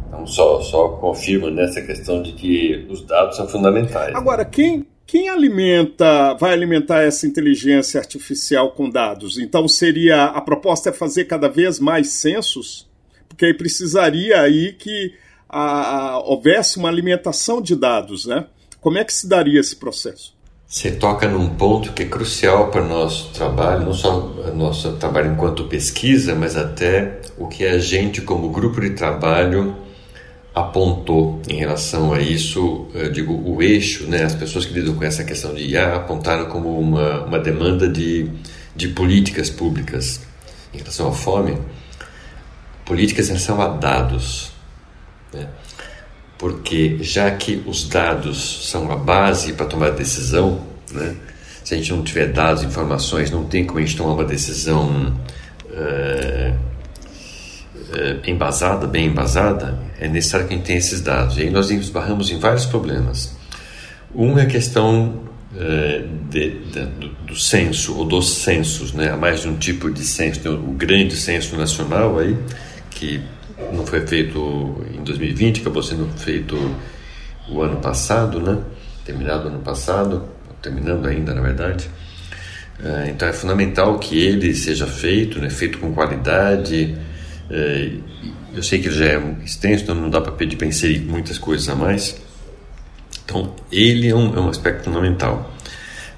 [0.09, 4.15] Então, só, só confirma nessa questão de que os dados são fundamentais.
[4.15, 9.39] Agora, quem, quem alimenta, vai alimentar essa inteligência artificial com dados?
[9.39, 12.89] Então, seria, a proposta é fazer cada vez mais censos?
[13.29, 15.13] Porque aí precisaria aí que
[15.51, 18.47] a, a, houvesse uma alimentação de dados, né?
[18.81, 20.35] Como é que se daria esse processo?
[20.73, 24.93] Você toca num ponto que é crucial para o nosso trabalho, não só o nosso
[24.93, 29.75] trabalho enquanto pesquisa, mas até o que a gente, como grupo de trabalho,
[30.55, 34.23] apontou em relação a isso, digo, o eixo, né?
[34.23, 38.31] as pessoas que lidam com essa questão de IA apontaram como uma, uma demanda de,
[38.77, 40.21] de políticas públicas
[40.73, 41.59] em relação à fome,
[42.85, 44.53] políticas em relação a dados.
[45.33, 45.49] Né?
[46.41, 51.15] Porque já que os dados são a base para tomar decisão, né?
[51.63, 55.15] se a gente não tiver dados, informações, não tem como a gente tomar uma decisão
[55.71, 56.55] é,
[57.93, 61.37] é, embasada, bem embasada, é necessário que a gente tenha esses dados.
[61.37, 63.37] E aí nós esbarramos em vários problemas.
[64.15, 65.21] Um é a questão
[65.55, 69.11] é, de, de, do, do, censo ou dos censos, né?
[69.11, 72.35] Há mais de um tipo de censo, tem o grande censo nacional aí
[72.89, 73.21] que
[73.73, 76.57] não foi feito em 2020, acabou sendo feito
[77.49, 78.59] o ano passado, né?
[79.05, 80.29] Terminado ano passado,
[80.63, 81.89] terminando ainda, na verdade.
[82.83, 85.51] É, então é fundamental que ele seja feito, né?
[85.51, 86.97] Feito com qualidade.
[87.51, 87.91] É,
[88.55, 91.39] eu sei que ele já é extenso, então não dá para pedir para inserir muitas
[91.39, 92.21] coisas a mais.
[93.25, 95.55] Então ele é um, é um aspecto fundamental.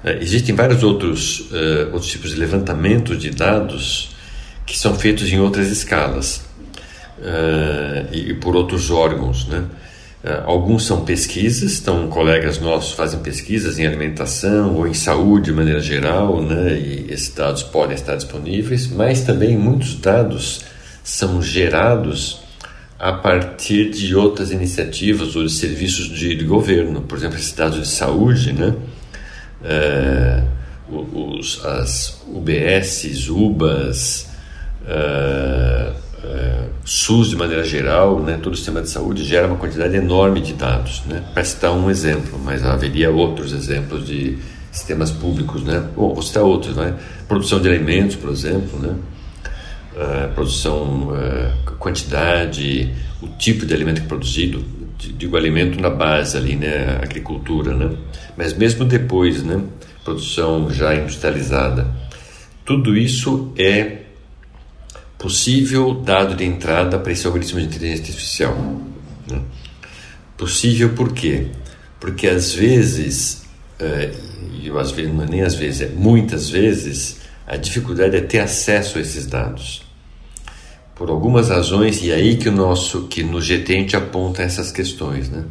[0.03, 1.49] É, existem vários outros,
[1.93, 4.15] outros tipos de levantamento de dados
[4.65, 6.52] que são feitos em outras escalas
[7.19, 9.65] uh, e por outros órgãos, né?
[10.23, 15.51] Uh, alguns são pesquisas, então colegas nossos fazem pesquisas em alimentação ou em saúde de
[15.51, 16.73] maneira geral, né?
[16.77, 20.61] E esses dados podem estar disponíveis, mas também muitos dados
[21.03, 22.41] são gerados
[22.97, 27.79] a partir de outras iniciativas ou de serviços de, de governo, por exemplo, esses dados
[27.79, 28.73] de saúde, né?
[29.61, 30.53] Uh,
[30.89, 34.29] os, as UBS, UBAs,
[36.23, 40.41] é, SUS de maneira geral, né, todo o sistema de saúde gera uma quantidade enorme
[40.41, 41.03] de dados.
[41.05, 41.23] Né?
[41.33, 44.37] Para citar um exemplo, mas haveria outros exemplos de
[44.71, 45.63] sistemas públicos.
[45.63, 45.83] Né?
[45.95, 46.75] Bom, vou citar outros.
[46.75, 46.95] Né?
[47.27, 48.95] Produção de alimentos, por exemplo, né?
[49.93, 54.65] Uh, produção, uh, quantidade, o tipo de alimento que é produzido,
[54.97, 56.97] digo alimento na base ali, né?
[56.99, 57.95] agricultura, né?
[58.35, 59.61] mas mesmo depois, né?
[60.03, 61.85] produção já industrializada.
[62.65, 64.02] Tudo isso é
[65.23, 68.57] possível dado de entrada para esse algoritmo de inteligência artificial.
[69.25, 69.39] Né?
[70.35, 71.47] Possível por quê?
[71.97, 73.43] Porque às vezes,
[73.79, 74.11] é,
[74.61, 79.01] eu às vezes, nem às vezes, é muitas vezes, a dificuldade é ter acesso a
[79.01, 79.83] esses dados.
[80.93, 84.43] Por algumas razões, e é aí que o nosso, que no GT a gente aponta
[84.43, 85.45] essas questões, né?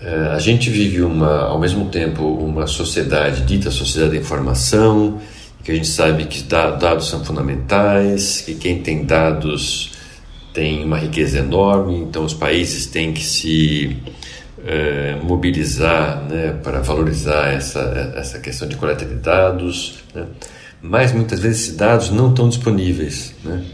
[0.00, 5.20] É, a gente vive uma, ao mesmo tempo uma sociedade dita sociedade da informação,
[5.62, 9.92] que a gente sabe que dados são fundamentais, que quem tem dados
[10.52, 13.96] tem uma riqueza enorme, então os países têm que se
[14.64, 20.26] é, mobilizar né, para valorizar essa, essa questão de coleta de dados, né?
[20.82, 23.64] mas muitas vezes esses dados não estão disponíveis, né?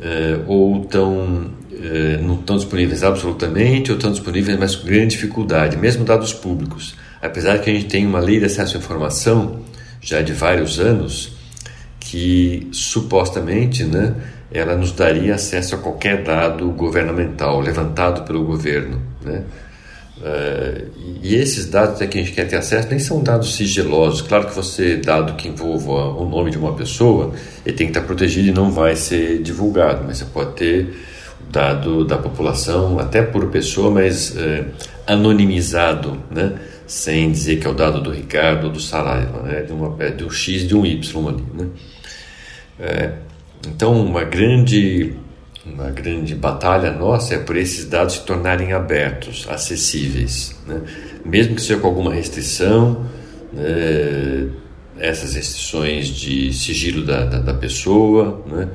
[0.00, 5.76] É, ou estão é, não estão disponíveis absolutamente, ou estão disponíveis, mas com grande dificuldade,
[5.76, 6.94] mesmo dados públicos.
[7.20, 9.60] Apesar que a gente tem uma lei de acesso à informação,
[10.02, 11.32] já de vários anos
[12.00, 14.14] que supostamente né,
[14.52, 19.00] ela nos daria acesso a qualquer dado governamental levantado pelo governo.
[19.24, 19.44] Né?
[20.18, 20.90] Uh,
[21.22, 24.20] e esses dados a que a gente quer ter acesso nem são dados sigilosos.
[24.20, 27.32] Claro que você, dado que envolva o nome de uma pessoa,
[27.64, 30.94] ele tem que estar protegido e não vai ser divulgado, mas você pode ter
[31.50, 34.64] dado da população, até por pessoa, mas uh,
[35.06, 36.52] anonimizado, né?
[36.92, 39.62] Sem dizer que é o dado do Ricardo ou do Saraiva, né?
[39.62, 41.42] de, uma, é de um X de um Y ali.
[41.54, 41.66] Né?
[42.78, 43.12] É,
[43.66, 45.14] então, uma grande,
[45.64, 50.82] uma grande batalha nossa é por esses dados se tornarem abertos, acessíveis, né?
[51.24, 53.06] mesmo que seja com alguma restrição,
[53.54, 54.50] né?
[54.98, 58.68] essas restrições de sigilo da, da, da pessoa, né?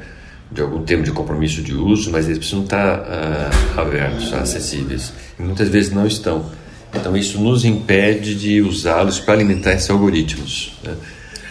[0.52, 5.14] de algum termo de compromisso de uso, mas eles precisam estar uh, abertos, acessíveis.
[5.40, 6.50] E muitas vezes não estão.
[6.94, 10.74] Então isso nos impede de usá-los para alimentar esses algoritmos.
[10.84, 10.96] Né?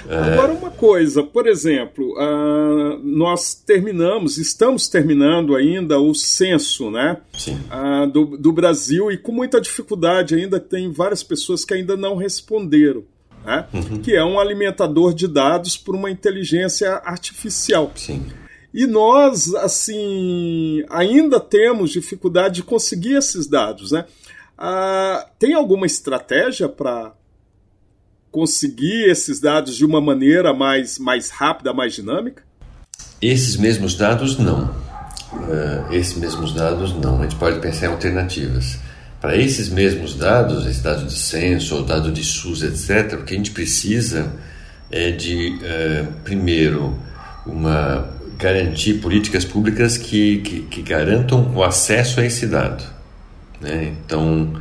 [0.09, 7.17] Agora uma coisa, por exemplo, uh, nós terminamos, estamos terminando ainda o censo, né,
[7.49, 12.17] uh, do, do Brasil e com muita dificuldade ainda tem várias pessoas que ainda não
[12.17, 13.05] responderam.
[13.45, 13.65] Né?
[13.73, 14.03] Uhum.
[14.03, 17.93] que é um alimentador de dados por uma inteligência artificial.
[17.95, 18.27] Sim.
[18.75, 24.05] E nós, assim, ainda temos dificuldade de conseguir esses dados, né?
[24.59, 27.13] Ah, tem alguma estratégia para
[28.31, 32.43] conseguir esses dados de uma maneira mais, mais rápida, mais dinâmica?
[33.21, 34.65] Esses mesmos dados, não.
[35.33, 37.21] Uh, esses mesmos dados, não.
[37.21, 38.79] A gente pode pensar em alternativas.
[39.21, 43.35] Para esses mesmos dados, esses dados de censo, ou dados de SUS, etc., o que
[43.35, 44.33] a gente precisa
[44.91, 46.99] é de, uh, primeiro,
[47.47, 52.96] uma garantir políticas públicas que, que, que garantam o acesso a esse dado.
[53.61, 53.95] Né?
[54.05, 54.53] Então,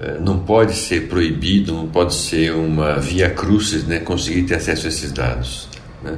[0.00, 4.86] é, não pode ser proibido, não pode ser uma via crucis né, conseguir ter acesso
[4.86, 5.68] a esses dados.
[6.02, 6.16] Né?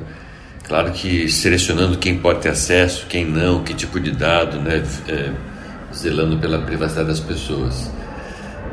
[0.64, 5.30] Claro que selecionando quem pode ter acesso, quem não, que tipo de dado, né, é,
[5.94, 7.90] zelando pela privacidade das pessoas.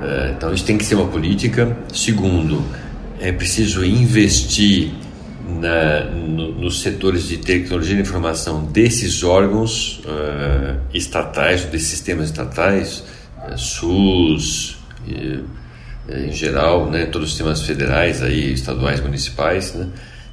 [0.02, 1.76] É, então, isso tem que ser uma política.
[1.94, 2.64] Segundo,
[3.20, 4.92] é preciso investir
[5.60, 13.04] na, no, nos setores de tecnologia de informação desses órgãos uh, estatais, desses sistemas estatais,
[13.58, 15.40] SUS, eh,
[16.10, 19.88] em geral, né, todos os sistemas federais, aí, estaduais, municipais, né,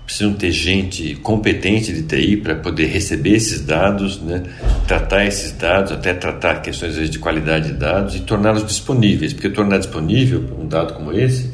[0.07, 4.43] precisam ter gente competente de TI para poder receber esses dados, né,
[4.87, 9.79] tratar esses dados, até tratar questões de qualidade de dados e torná-los disponíveis, porque tornar
[9.79, 11.51] disponível um dado como esse,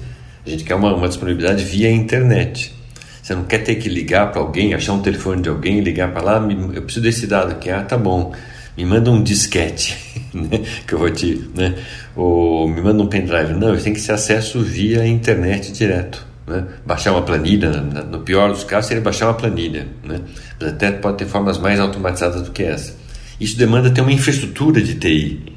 [0.46, 2.75] a gente quer uma, uma disponibilidade via internet.
[3.22, 6.22] Você não quer ter que ligar para alguém, achar um telefone de alguém, ligar para
[6.22, 8.33] lá, eu preciso desse dado aqui, ah, tá bom,
[8.77, 9.97] me manda um disquete,
[10.33, 11.75] né, que eu vou te, né,
[12.17, 13.53] ou me manda um pendrive.
[13.55, 16.27] Não, tem que ser acesso via internet direto.
[16.47, 16.65] Né?
[16.85, 19.87] Baixar uma planilha, no pior dos casos, seria baixar uma planilha.
[20.05, 20.21] Né?
[20.61, 22.95] Mas até pode ter formas mais automatizadas do que essa.
[23.41, 25.53] Isso demanda ter uma infraestrutura de TI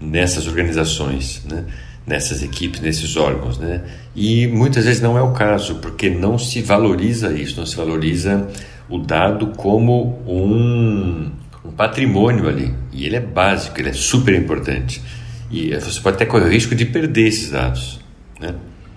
[0.00, 1.64] nessas organizações, né?
[2.06, 3.58] nessas equipes, nesses órgãos.
[3.58, 3.82] Né?
[4.14, 8.46] E muitas vezes não é o caso, porque não se valoriza isso, não se valoriza
[8.88, 11.30] o dado como um,
[11.76, 12.74] patrimônio ali.
[12.92, 15.02] E ele é básico, ele é super importante.
[15.50, 18.00] E você pode até correr o risco de perder esses dados.
[18.40, 18.54] Né?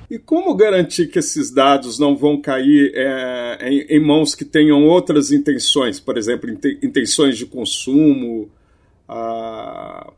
[0.09, 4.85] E como garantir que esses dados não vão cair é, em, em, mãos que tenham
[4.85, 6.49] outras intenções, por exemplo,
[6.81, 8.49] intenções de consumo,
[9.07, 10.11] ah,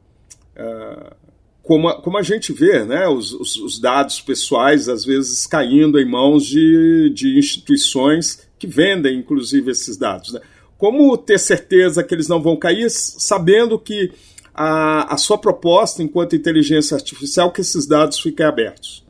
[0.56, 1.16] ah,
[1.64, 6.00] como, a, como a gente vê, né, os, os, os, dados pessoais às vezes caindo
[6.00, 10.34] em mãos de, de instituições que vendem, inclusive, esses dados.
[10.34, 10.42] Né?
[10.80, 14.14] Como ter certeza que eles não vão cair, sabendo que
[14.56, 19.04] a, a sua proposta enquanto inteligência artificial que esses dados fiquem abertos?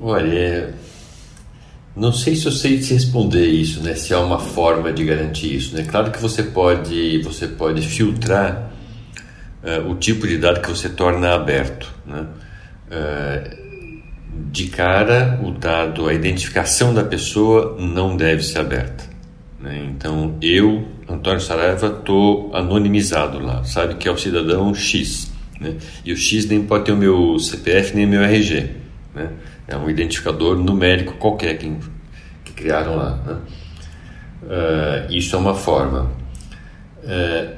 [0.00, 0.72] Olha, é,
[1.94, 3.94] não sei se eu sei te responder isso, né?
[3.94, 5.84] Se há uma forma de garantir isso, né?
[5.84, 8.72] Claro que você pode, você pode filtrar
[9.62, 12.26] uh, o tipo de dado que você torna aberto, né?
[12.90, 13.64] Uh,
[14.50, 19.04] de cara, o dado, a identificação da pessoa não deve ser aberta.
[19.64, 19.86] Né?
[19.90, 25.30] Então, eu, Antônio Saraiva, estou anonimizado lá, sabe que é o cidadão X.
[25.60, 25.76] Né?
[26.04, 28.70] E o X nem pode ter o meu CPF nem o meu RG.
[29.14, 29.30] Né?
[29.68, 31.72] É um identificador numérico qualquer que,
[32.44, 33.16] que criaram lá.
[33.26, 33.36] Né?
[34.44, 36.10] Uh, isso é uma forma.
[37.02, 37.54] Uh,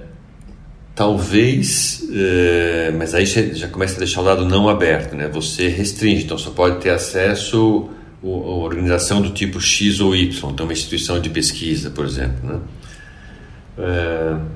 [0.95, 5.29] talvez, uh, mas aí já começa a deixar o lado não aberto, né?
[5.29, 7.91] Você restringe, então só pode ter acesso
[8.23, 12.61] a organização do tipo X ou Y, então uma instituição de pesquisa, por exemplo, né?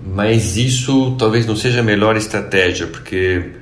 [0.07, 3.53] Mas isso talvez não seja a melhor estratégia, porque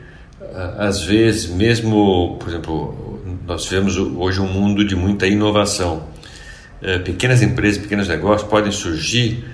[0.79, 6.03] às vezes, mesmo, por exemplo, nós vivemos hoje um mundo de muita inovação.
[6.83, 9.45] É, pequenas empresas, pequenos negócios podem surgir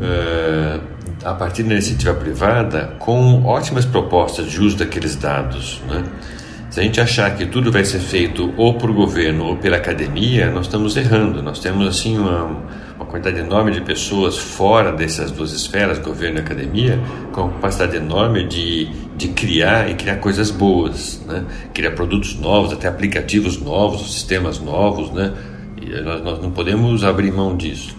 [0.00, 0.80] é,
[1.24, 5.80] a partir da iniciativa privada com ótimas propostas de uso daqueles dados.
[5.88, 6.02] Né?
[6.70, 10.50] Se a gente achar que tudo vai ser feito ou por governo ou pela academia,
[10.50, 11.42] nós estamos errando.
[11.42, 12.62] Nós temos assim uma
[13.12, 16.98] quantidade enorme de pessoas fora dessas duas esferas, governo e academia,
[17.30, 18.86] com capacidade enorme de,
[19.18, 21.44] de criar e criar coisas boas, né?
[21.74, 25.34] criar produtos novos, até aplicativos novos, sistemas novos, né?
[25.76, 27.94] E nós, nós não podemos abrir mão disso.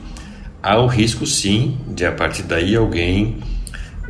[0.63, 3.37] Há o risco, sim, de a partir daí alguém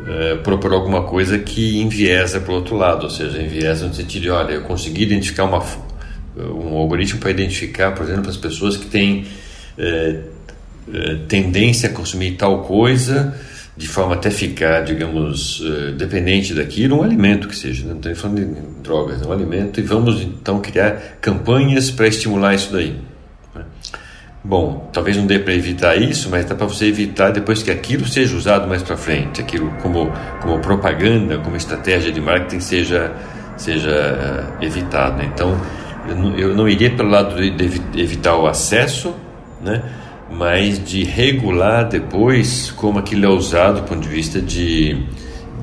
[0.08, 4.22] é, propor alguma coisa que enviesa para o outro lado, ou seja, enviesa no sentido
[4.22, 5.62] de, olha, eu consegui identificar uma,
[6.38, 9.26] um algoritmo para identificar, por exemplo, as pessoas que têm
[9.78, 10.33] é,
[11.28, 13.36] tendência a consumir tal coisa,
[13.76, 15.64] de forma até ficar, digamos,
[15.98, 19.84] dependente daquilo, um alimento que seja, não estou falando de drogas, é um alimento, e
[19.84, 22.96] vamos então criar campanhas para estimular isso daí.
[24.46, 28.06] Bom, talvez não dê para evitar isso, mas dá para você evitar depois que aquilo
[28.06, 33.14] seja usado mais para frente, aquilo como, como propaganda, como estratégia de marketing seja,
[33.56, 33.90] seja
[34.60, 35.24] uh, evitado.
[35.24, 35.58] Então,
[36.10, 39.16] eu não, eu não iria pelo lado de, de evitar o acesso,
[39.62, 39.82] né?
[40.36, 44.98] Mas de regular depois como aquilo é usado do ponto de vista de,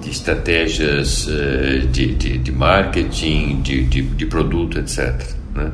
[0.01, 5.15] de estratégias uh, de, de, de, marketing, de, de, de produto, etc.
[5.55, 5.73] Né?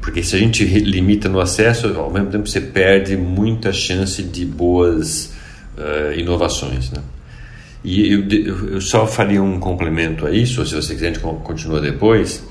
[0.00, 4.44] Porque se a gente limita no acesso, ao mesmo tempo você perde muita chance de
[4.44, 5.32] boas
[5.78, 6.90] uh, inovações.
[6.90, 7.02] Né?
[7.82, 8.28] E eu,
[8.72, 12.42] eu, só faria um complemento a isso, ou se você quiser, a gente continua depois.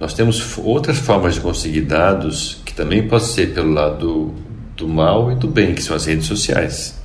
[0.00, 4.34] Nós temos outras formas de conseguir dados que também podem ser pelo lado
[4.78, 6.96] do mal e do bem, que são as redes sociais.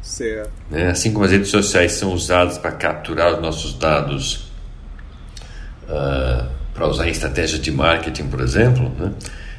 [0.00, 0.52] Certo.
[0.70, 0.86] Né?
[0.88, 4.52] Assim como as redes sociais são usadas para capturar os nossos dados.
[5.88, 9.12] Uh, para usar em estratégia de marketing, por exemplo, né?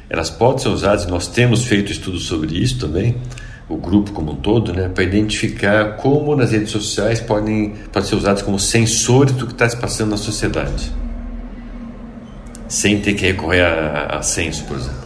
[0.08, 3.16] elas podem ser usadas, e nós temos feito estudos sobre isso também,
[3.68, 8.14] o grupo como um todo, né, para identificar como nas redes sociais podem, podem ser
[8.14, 10.92] usadas como sensores do que está se passando na sociedade,
[12.68, 15.05] sem ter que recorrer a, a censo, por exemplo.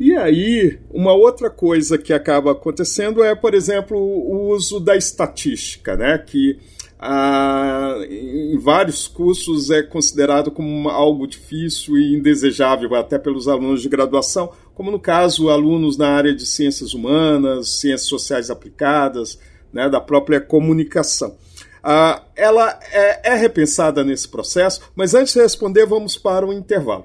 [0.00, 5.94] E aí, uma outra coisa que acaba acontecendo é, por exemplo, o uso da estatística,
[5.94, 6.16] né?
[6.16, 6.58] Que
[6.98, 13.90] ah, em vários cursos é considerado como algo difícil e indesejável, até pelos alunos de
[13.90, 19.38] graduação, como no caso alunos na área de ciências humanas, ciências sociais aplicadas,
[19.70, 21.36] né, da própria comunicação.
[21.84, 27.04] Ah, ela é, é repensada nesse processo, mas antes de responder, vamos para o intervalo.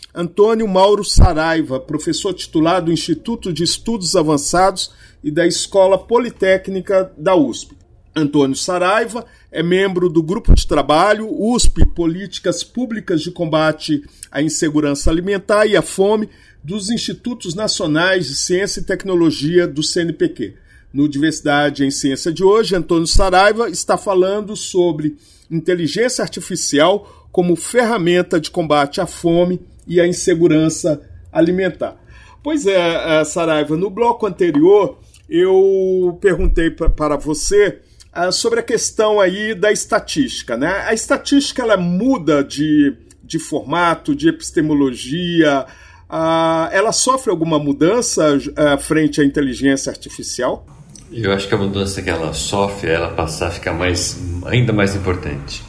[0.13, 4.91] Antônio Mauro Saraiva, professor titular do Instituto de Estudos Avançados
[5.23, 7.77] e da Escola Politécnica da USP.
[8.13, 15.09] Antônio Saraiva é membro do grupo de trabalho USP Políticas Públicas de Combate à Insegurança
[15.09, 16.29] Alimentar e à Fome
[16.61, 20.55] dos Institutos Nacionais de Ciência e Tecnologia do CNPq.
[20.93, 25.15] No Diversidade em Ciência de hoje, Antônio Saraiva está falando sobre
[25.49, 31.01] inteligência artificial como ferramenta de combate à fome e a insegurança
[31.31, 31.95] alimentar.
[32.43, 34.99] Pois é, é, Saraiva, no bloco anterior
[35.31, 37.79] eu perguntei para você
[38.13, 40.57] uh, sobre a questão aí da estatística.
[40.57, 40.67] Né?
[40.85, 45.65] A estatística ela muda de, de formato, de epistemologia,
[46.09, 50.65] uh, ela sofre alguma mudança uh, frente à inteligência artificial?
[51.09, 54.73] Eu acho que a mudança que ela sofre é ela passar a ficar mais, ainda
[54.73, 55.63] mais importante.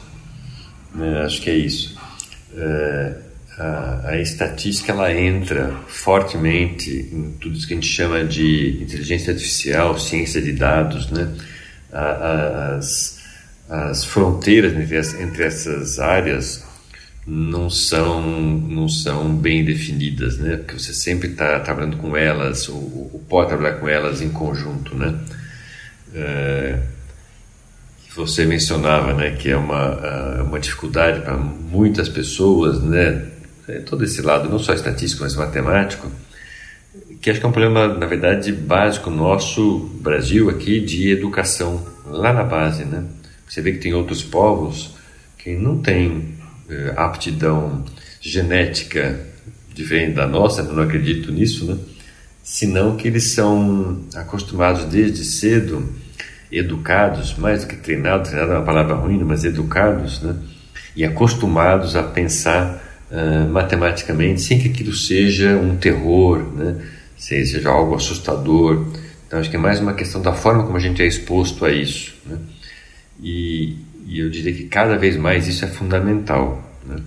[0.93, 1.21] Né?
[1.21, 1.97] Acho que é isso.
[2.55, 3.15] É,
[3.57, 9.31] a, a, estatística ela entra fortemente em tudo isso que a gente chama de inteligência
[9.31, 11.29] artificial, ciência de dados, né?
[11.91, 13.19] As,
[13.69, 14.73] as fronteiras
[15.19, 16.63] entre, essas áreas
[17.25, 20.57] não são não são bem definidas, né?
[20.57, 24.95] Porque você sempre está trabalhando com elas ou, ou, pode trabalhar com elas em conjunto,
[24.95, 25.15] né?
[26.15, 26.79] É,
[28.15, 33.32] você mencionava, né, que é uma uma dificuldade para muitas pessoas, né?
[33.67, 36.11] É, todo esse lado, não só estatístico, mas matemático,
[37.21, 42.33] que acho que é um problema, na verdade, básico nosso, Brasil, aqui, de educação, lá
[42.33, 43.05] na base, né?
[43.47, 44.95] Você vê que tem outros povos
[45.37, 46.35] que não têm
[46.69, 47.85] é, aptidão
[48.19, 49.19] genética
[49.73, 51.77] diferente da nossa, eu não acredito nisso, né?
[52.43, 55.87] Senão que eles são acostumados desde cedo,
[56.51, 60.35] educados, mais do que treinados, treinado é uma palavra ruim, mas educados, né?
[60.95, 62.82] E acostumados a pensar
[63.13, 66.75] uh, matematicamente, sem que aquilo seja um terror, né?
[67.15, 68.87] seja algo assustador.
[69.27, 71.71] Então, acho que é mais uma questão da forma como a gente é exposto a
[71.71, 72.15] isso.
[72.25, 72.37] Né?
[73.21, 76.61] E, e, eu diria que cada vez mais isso é fundamental.
[76.85, 76.97] Né?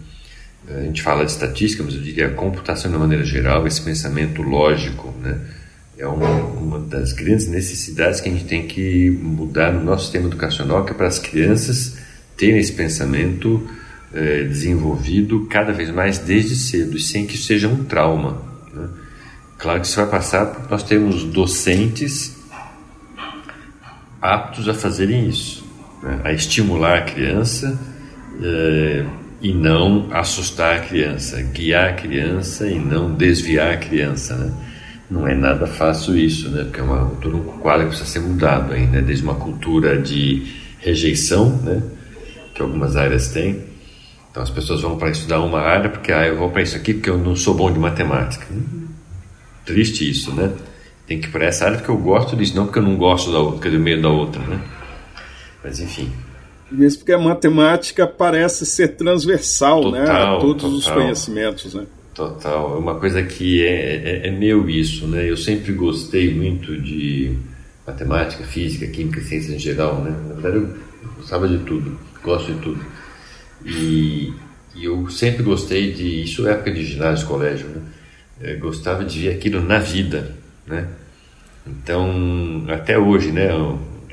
[0.69, 3.83] A gente fala de estatística, mas eu diria a computação de uma maneira geral, esse
[3.83, 5.41] pensamento lógico, né?
[5.99, 10.27] é uma, uma, das grandes necessidades que a gente tem que mudar no nosso sistema
[10.27, 11.97] educacional, que é para as crianças
[12.37, 13.67] terem esse pensamento
[14.13, 18.43] é, desenvolvido cada vez mais desde cedo, sem que isso seja um trauma.
[18.73, 18.89] Né?
[19.59, 22.37] Claro que isso vai passar porque nós temos docentes
[24.21, 25.65] aptos a fazerem isso,
[26.03, 26.21] né?
[26.25, 27.79] a estimular a criança
[28.43, 29.05] é,
[29.41, 34.35] e não assustar a criança, guiar a criança e não desviar a criança.
[34.35, 34.53] Né?
[35.11, 36.65] Não é nada fácil isso, né?
[36.65, 40.47] porque é uma, todo um quadro que precisa ser mudado ainda, desde uma cultura de
[40.81, 41.83] rejeição, né?
[42.55, 43.63] que algumas áreas têm,
[44.37, 46.93] então as pessoas vão para estudar uma área porque ah, eu vou para isso aqui
[46.93, 48.45] porque eu não sou bom de matemática.
[49.65, 50.53] Triste isso, né?
[51.07, 53.33] Tem que ir para essa área porque eu gosto disso, não porque eu não gosto
[53.33, 54.61] da outra, do meio da outra, né?
[55.65, 56.13] Mas enfim.
[56.71, 61.87] Isso porque a matemática parece ser transversal, total, né, a todos total, os conhecimentos, né?
[62.15, 65.31] Total, é uma coisa que é, é, é meu isso, né?
[65.31, 67.39] Eu sempre gostei muito de
[67.87, 70.15] matemática, física, química, ciências em geral, né?
[70.29, 70.77] Na verdade eu
[71.17, 72.96] gostava de tudo, gosto de tudo.
[73.67, 74.33] E,
[74.77, 78.55] e, eu sempre gostei de isso é época de ginásio, colégio, né?
[78.55, 80.37] Gostava de ver aquilo na vida,
[80.67, 80.89] né?
[81.67, 83.49] Então, até hoje, né?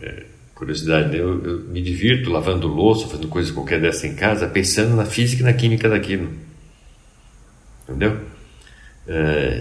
[0.01, 0.23] É,
[0.55, 1.19] curiosidade, né?
[1.19, 5.43] eu, eu, me divirto lavando louça, fazendo coisa qualquer dessa em casa, pensando na física
[5.43, 6.31] e na química daquilo.
[7.87, 8.17] Entendeu?
[9.07, 9.59] É,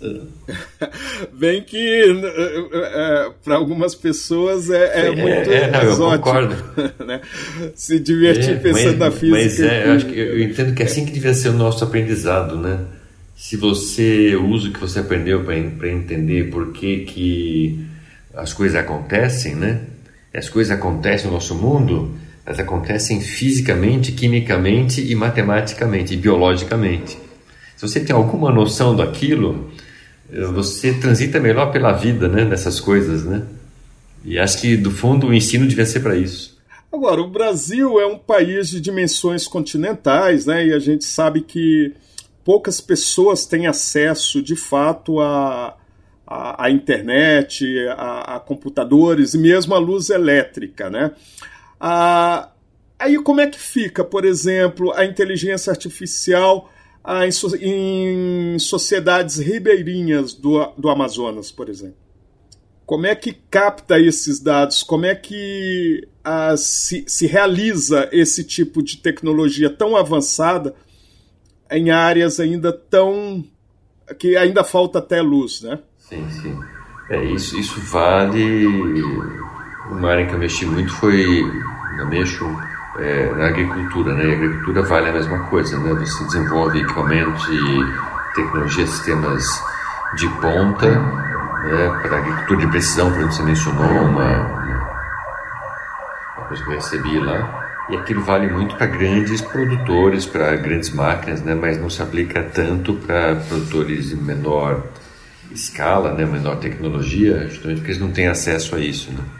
[1.32, 6.28] Bem que é, para algumas pessoas é, é muito é, não, exótico.
[6.28, 7.00] Eu concordo.
[7.04, 7.20] Né?
[7.74, 9.36] Se divertir é, pensando mas, na física.
[9.36, 11.82] Mas é, eu, acho que, eu entendo que é assim que devia ser o nosso
[11.84, 12.78] aprendizado, né?
[13.36, 17.86] Se você usa o que você aprendeu para entender por que, que
[18.34, 19.80] as coisas acontecem, né?
[20.32, 27.18] As coisas acontecem no nosso mundo, elas acontecem fisicamente, quimicamente e matematicamente, e biologicamente.
[27.76, 29.80] Se você tem alguma noção daquilo, eh,
[30.52, 33.42] você transita melhor pela vida, né, nessas coisas, né?
[34.24, 36.58] E acho que do fundo o ensino devia ser para isso.
[36.92, 40.66] Agora, o Brasil é um país de dimensões continentais, né?
[40.66, 41.94] E a gente sabe que
[42.44, 45.76] poucas pessoas têm acesso, de fato, a,
[46.26, 51.12] a internet, a, a, computadores e mesmo a luz elétrica, né?
[51.78, 52.50] Ah,
[52.98, 56.70] aí como é que fica, por exemplo, a inteligência artificial
[57.02, 61.96] ah, em, em, sociedades ribeirinhas do, do Amazonas, por exemplo?
[62.84, 64.82] Como é que capta esses dados?
[64.82, 70.74] Como é que ah, se, se realiza esse tipo de tecnologia tão avançada
[71.70, 73.44] em áreas ainda tão
[74.18, 75.78] que ainda falta até luz, né?
[75.98, 76.58] Sim, sim.
[77.10, 78.66] É, isso, isso vale.
[79.90, 81.24] Uma área que eu mexi muito foi
[81.98, 82.44] eu mexo
[83.00, 84.26] é, na agricultura, né?
[84.26, 85.94] E a agricultura vale a mesma coisa, né?
[85.94, 89.62] Você desenvolve equipamentos e tecnologia, sistemas
[90.16, 92.00] de ponta, né?
[92.02, 94.36] Para agricultura de precisão, por exemplo, você mencionou uma,
[96.36, 97.58] uma coisa que eu recebi lá.
[97.88, 101.54] E aquilo vale muito para grandes produtores, para grandes máquinas, né?
[101.54, 104.84] Mas não se aplica tanto para produtores de menor
[105.50, 106.24] escala, né?
[106.24, 109.39] Menor tecnologia, justamente porque eles não têm acesso a isso, né?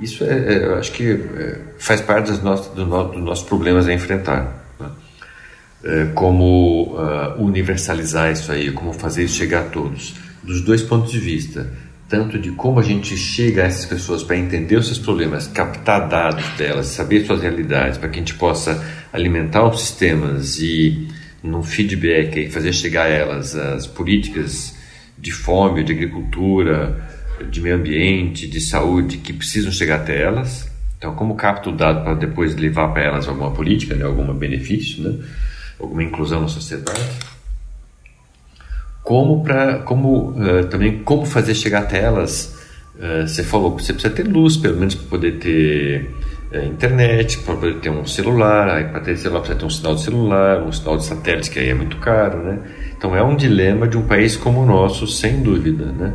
[0.00, 3.92] Isso é, é, acho que é, faz parte dos nossos, do no, nossos problemas a
[3.92, 4.66] enfrentar.
[4.78, 4.90] Né?
[5.84, 11.12] É, como uh, universalizar isso aí, como fazer isso chegar a todos, dos dois pontos
[11.12, 11.70] de vista,
[12.08, 16.08] tanto de como a gente chega a essas pessoas para entender os seus problemas, captar
[16.08, 21.08] dados delas, saber suas realidades, para que a gente possa alimentar os sistemas e,
[21.42, 24.76] num feedback, aí, fazer chegar a elas as políticas
[25.18, 30.70] de fome, de agricultura, de meio ambiente, de saúde que precisam chegar até elas.
[30.98, 35.02] Então, como capta o dado para depois levar para elas alguma política, né, algum benefício,
[35.02, 35.24] né,
[35.78, 37.00] alguma inclusão na sociedade?
[39.02, 42.56] Como para, como uh, também como fazer chegar até elas?
[42.96, 46.10] Uh, você falou, você precisa ter luz, pelo menos para poder ter
[46.52, 48.90] uh, internet, para poder ter um celular.
[48.90, 51.68] Para ter celular precisa ter um sinal de celular, um sinal de satélite que aí
[51.68, 52.58] é muito caro, né?
[52.96, 56.12] Então é um dilema de um país como o nosso, sem dúvida, né?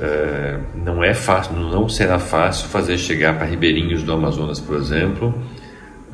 [0.00, 5.34] É, não é fácil, não será fácil fazer chegar para ribeirinhos do Amazonas, por exemplo,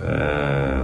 [0.00, 0.82] é,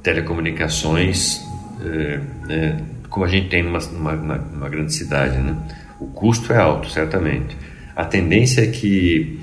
[0.00, 1.40] telecomunicações
[1.84, 5.36] é, né, como a gente tem numa, numa, numa, grande cidade.
[5.38, 5.56] Né?
[5.98, 7.56] O custo é alto, certamente.
[7.96, 9.40] A tendência é que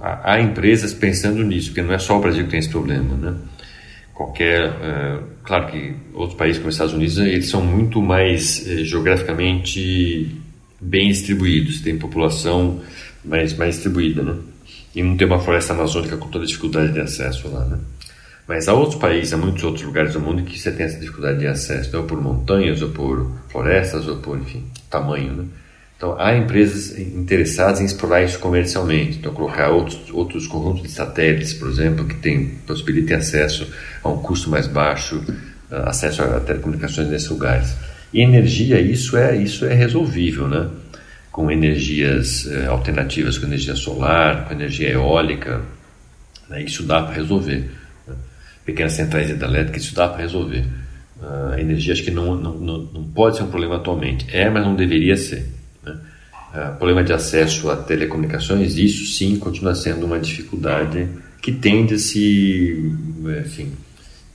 [0.00, 3.16] há empresas pensando nisso, porque não é só o Brasil que tem esse problema.
[3.16, 3.34] Né?
[4.12, 4.70] Qualquer,
[5.42, 10.39] claro que outros países como os Estados Unidos eles são muito mais geograficamente
[10.80, 12.80] bem distribuídos, tem população
[13.24, 14.36] mais, mais distribuída, né?
[14.94, 17.78] E não tem uma floresta amazônica com toda a dificuldade de acesso lá, né?
[18.48, 21.38] Mas há outros países, há muitos outros lugares do mundo que você tem essa dificuldade
[21.38, 25.44] de acesso, ou por montanhas, ou por florestas, ou por, enfim, tamanho, né?
[25.96, 29.18] Então, há empresas interessadas em explorar isso comercialmente.
[29.18, 33.68] Então, colocar outros, outros conjuntos de satélites, por exemplo, que tem, possibilitem acesso
[34.02, 35.22] a um custo mais baixo,
[35.70, 37.76] acesso a telecomunicações nesses lugares.
[38.12, 40.68] E energia, isso é, isso é resolvível, né?
[41.30, 45.62] Com energias eh, alternativas, com energia solar, com energia eólica,
[46.48, 46.62] né?
[46.64, 47.70] isso dá para resolver.
[48.06, 48.14] Né?
[48.66, 50.64] Pequenas centrais hidrelétricas, isso dá para resolver.
[51.52, 54.26] A energia acho que não, não, não, pode ser um problema atualmente.
[54.32, 55.46] É, mas não deveria ser.
[55.84, 55.96] Né?
[56.54, 61.06] Uh, problema de acesso a telecomunicações, isso sim continua sendo uma dificuldade
[61.42, 62.92] que tende a se
[63.44, 63.72] enfim,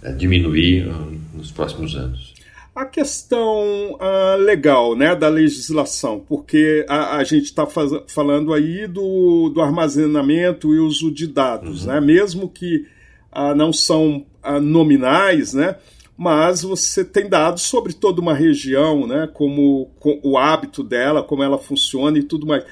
[0.03, 2.35] a diminuir uh, nos próximos anos.
[2.75, 9.47] A questão uh, legal né, da legislação, porque a, a gente está falando aí do,
[9.47, 11.93] do armazenamento e uso de dados, uhum.
[11.93, 12.01] né?
[12.01, 12.85] mesmo que
[13.33, 15.77] uh, não são uh, nominais, né?
[16.17, 19.29] mas você tem dados sobre toda uma região, né?
[19.33, 22.65] como com, o hábito dela, como ela funciona e tudo mais.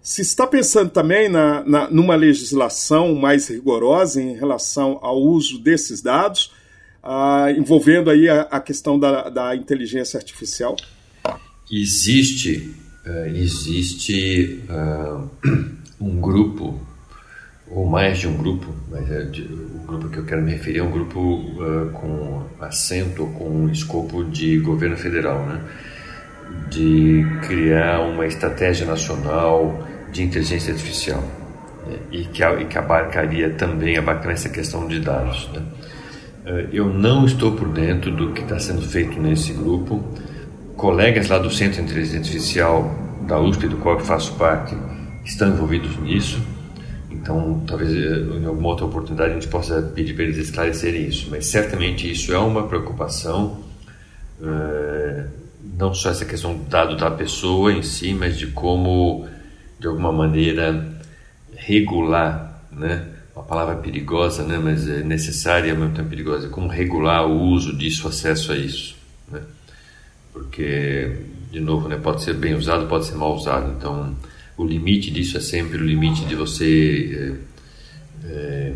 [0.00, 6.00] Se está pensando também na, na, numa legislação mais rigorosa em relação ao uso desses
[6.00, 6.52] dados,
[7.02, 10.76] ah, envolvendo aí a, a questão da, da, inteligência artificial?
[11.70, 12.74] Existe,
[13.06, 15.28] uh, existe uh,
[16.00, 16.80] um grupo,
[17.70, 20.78] ou mais de um grupo, mas é de, o grupo que eu quero me referir
[20.78, 25.60] é um grupo uh, com assento, com escopo de governo federal, né?
[26.68, 31.22] de criar uma estratégia nacional de inteligência artificial
[31.86, 31.96] né?
[32.10, 35.48] e, que, e que abarcaria também abarcaria essa questão de dados.
[35.52, 35.62] Né?
[36.44, 40.02] Eh, eu não estou por dentro do que está sendo feito nesse grupo.
[40.76, 42.94] Colegas lá do Centro de Inteligência Artificial
[43.26, 44.74] da USP, do qual eu faço parte,
[45.24, 46.40] estão envolvidos nisso.
[47.10, 51.28] Então, talvez eh, em alguma outra oportunidade a gente possa pedir para eles esclarecerem isso.
[51.30, 53.60] Mas certamente isso é uma preocupação,
[54.42, 55.26] eh,
[55.78, 59.26] não só essa questão do dado da pessoa em si, mas de como,
[59.78, 60.98] de alguma maneira,
[61.54, 63.06] regular, né?
[63.40, 64.60] Uma palavra perigosa, né?
[64.62, 66.48] Mas é necessária mesmo tempo perigosa.
[66.50, 68.94] Como regular o uso disso, o acesso a isso,
[69.32, 69.40] né?
[70.30, 71.16] Porque,
[71.50, 71.96] de novo, né?
[71.96, 73.72] Pode ser bem usado, pode ser mal usado.
[73.72, 74.14] Então,
[74.58, 77.38] o limite disso é sempre o limite de você
[78.26, 78.72] é, é,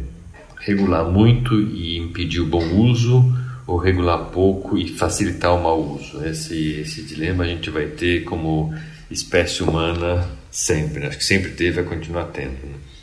[0.60, 3.22] regular muito e impedir o bom uso
[3.66, 6.24] ou regular pouco e facilitar o mau uso.
[6.24, 8.74] Esse, esse dilema a gente vai ter como
[9.10, 11.08] espécie humana sempre, né?
[11.08, 12.52] acho que sempre teve vai continuar tendo.
[12.52, 12.93] Né?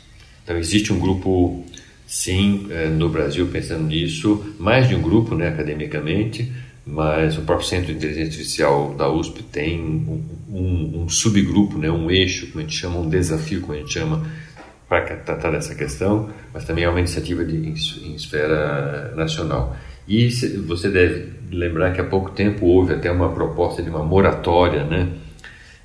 [0.42, 1.64] Então existe um grupo,
[2.06, 6.50] sim, é, no Brasil pensando nisso, mais de um grupo, né, academicamente,
[6.84, 11.90] mas o próprio Centro de Inteligência Artificial da USP tem um, um, um, subgrupo, né,
[11.90, 14.26] um eixo, como a gente chama, um desafio, como a gente chama,
[14.88, 17.74] para tratar dessa questão, mas também é uma iniciativa de, em,
[18.08, 19.76] em esfera nacional.
[20.06, 20.28] E
[20.66, 25.08] você deve lembrar que há pouco tempo houve até uma proposta de uma moratória, né?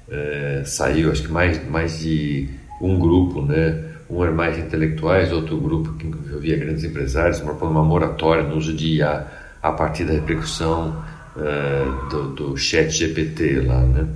[0.09, 2.49] É, saiu, acho que mais, mais de
[2.81, 3.86] um grupo, né?
[4.09, 8.97] Um era mais intelectuais, outro grupo que envolvia grandes empresários, uma moratória no uso de
[8.97, 9.27] IA
[9.61, 11.03] a partir da repercussão
[11.35, 14.07] uh, do, do chat GPT lá, né?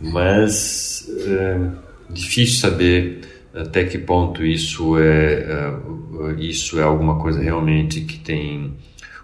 [0.00, 1.72] Mas uh,
[2.10, 3.20] difícil saber
[3.54, 8.74] até que ponto isso é uh, isso é alguma coisa realmente que tem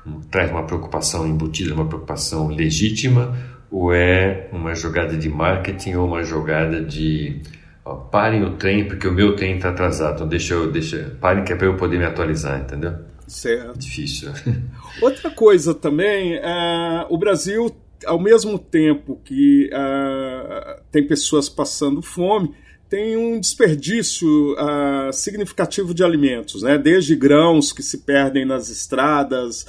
[0.06, 3.36] um, traz uma preocupação embutida, uma preocupação legítima
[3.70, 7.40] ou é uma jogada de marketing ou uma jogada de
[7.84, 11.44] ó, parem o trem porque o meu trem está atrasado, então deixa eu deixa parem
[11.44, 12.94] que é para eu poder me atualizar, entendeu?
[13.26, 13.78] Certo.
[13.78, 14.30] Difícil.
[15.00, 17.74] Outra coisa também, uh, o Brasil,
[18.04, 22.54] ao mesmo tempo que uh, tem pessoas passando fome,
[22.90, 26.76] tem um desperdício uh, significativo de alimentos, né?
[26.76, 29.66] desde grãos que se perdem nas estradas,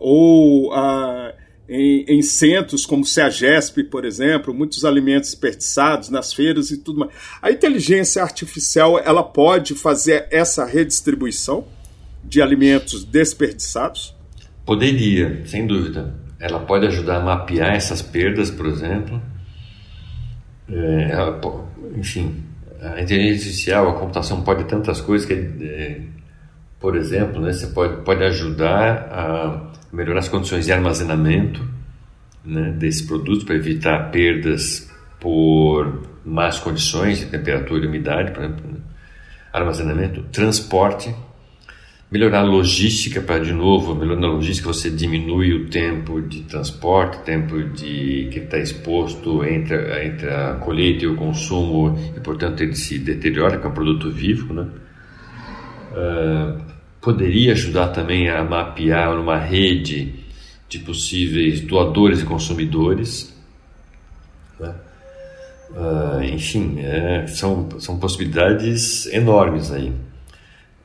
[0.00, 0.72] ou
[1.68, 7.12] em, em, centros como CEAGESP, por exemplo, muitos alimentos desperdiçados nas feiras e tudo mais.
[7.42, 11.66] A inteligência artificial ela pode fazer essa redistribuição?
[12.28, 14.14] de alimentos desperdiçados?
[14.64, 16.14] Poderia, sem dúvida.
[16.38, 19.20] Ela pode ajudar a mapear essas perdas, por exemplo.
[20.70, 21.40] É, ela,
[21.96, 22.44] enfim,
[22.80, 26.00] a inteligência artificial, a computação pode tantas coisas que, é,
[26.78, 31.66] por exemplo, né, você pode, pode ajudar a melhorar as condições de armazenamento
[32.44, 38.64] né, desses produtos para evitar perdas por más condições de temperatura e umidade, por exemplo.
[38.70, 38.78] Né?
[39.52, 41.14] Armazenamento, transporte,
[42.10, 47.18] melhorar a logística para de novo melhorando a logística você diminui o tempo de transporte
[47.22, 49.76] tempo de que está exposto entre
[50.06, 54.10] entre a colheita e o consumo e portanto ele se deteriora que é um produto
[54.10, 54.68] vivo né
[55.92, 56.77] uh,
[57.08, 60.12] poderia ajudar também a mapear uma rede
[60.68, 63.34] de possíveis doadores e consumidores
[64.60, 64.74] né?
[65.70, 69.90] uh, enfim é, são são possibilidades enormes aí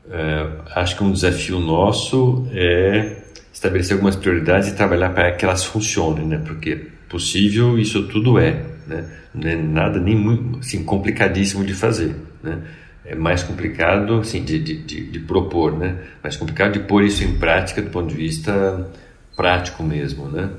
[0.09, 3.21] é, acho que um desafio nosso é
[3.51, 6.41] estabelecer algumas prioridades e trabalhar para que elas funcionem, né?
[6.45, 6.75] Porque
[7.07, 9.05] possível isso tudo é, né?
[9.33, 12.61] Não é nada nem muito, assim, complicadíssimo de fazer, né?
[13.05, 15.97] É mais complicado, assim, de, de, de, de propor, né?
[16.23, 18.89] Mais complicado de pôr isso em prática do ponto de vista
[19.35, 20.49] prático mesmo, né?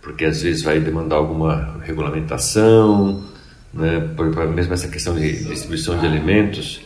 [0.00, 3.22] Porque às vezes vai demandar alguma regulamentação,
[3.72, 4.00] né?
[4.16, 6.80] Por, mesmo essa questão de distribuição de alimentos,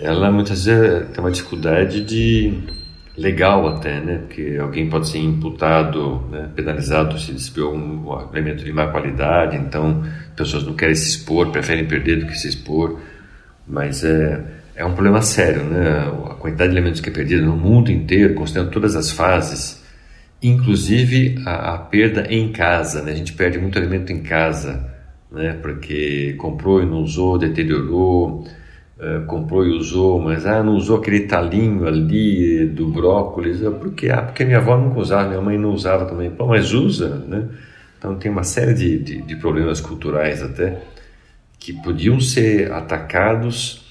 [0.00, 2.58] ela muitas vezes tem uma dificuldade de
[3.16, 4.18] legal até, né?
[4.26, 6.50] Porque alguém pode ser imputado, né?
[6.54, 10.02] penalizado se distribuiu um alimento de má qualidade, então
[10.36, 12.98] pessoas não querem se expor, preferem perder do que se expor,
[13.66, 14.42] mas é
[14.76, 16.00] é um problema sério, né?
[16.30, 19.82] A quantidade de alimentos que é perdida no mundo inteiro, considerando todas as fases,
[20.42, 23.12] inclusive a, a perda em casa, né?
[23.12, 24.92] A gente perde muito alimento em casa,
[25.30, 25.56] né?
[25.62, 28.44] Porque comprou e não usou, deteriorou
[28.96, 33.92] Uh, comprou e usou, mas ah, não usou aquele talinho ali do brócolis, ah, por
[33.92, 34.08] quê?
[34.08, 36.30] Ah, porque minha avó nunca usava, minha mãe não usava também.
[36.30, 37.48] Pô, mas usa, né?
[37.98, 40.80] Então tem uma série de, de, de problemas culturais até
[41.64, 43.82] que podiam ser atacados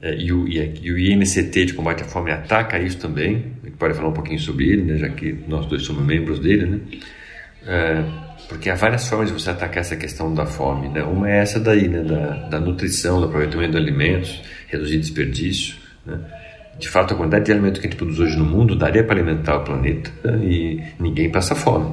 [0.00, 3.52] eh, e, o, e, o INCT de combate à fome ataca isso também.
[3.62, 6.38] A gente pode falar um pouquinho sobre ele, né, já que nós dois somos membros
[6.38, 6.80] dele, né?
[7.66, 8.04] Eh,
[8.48, 10.88] porque há várias formas de você atacar essa questão da fome.
[10.88, 11.02] Né?
[11.02, 12.02] Uma é essa daí, né?
[12.02, 15.76] da, da nutrição, do aproveitamento de alimentos, reduzir desperdício.
[16.04, 16.18] Né?
[16.78, 19.16] De fato, a quantidade de alimentos que a gente produz hoje no mundo daria para
[19.16, 20.10] alimentar o planeta
[20.42, 21.92] e ninguém passa fome.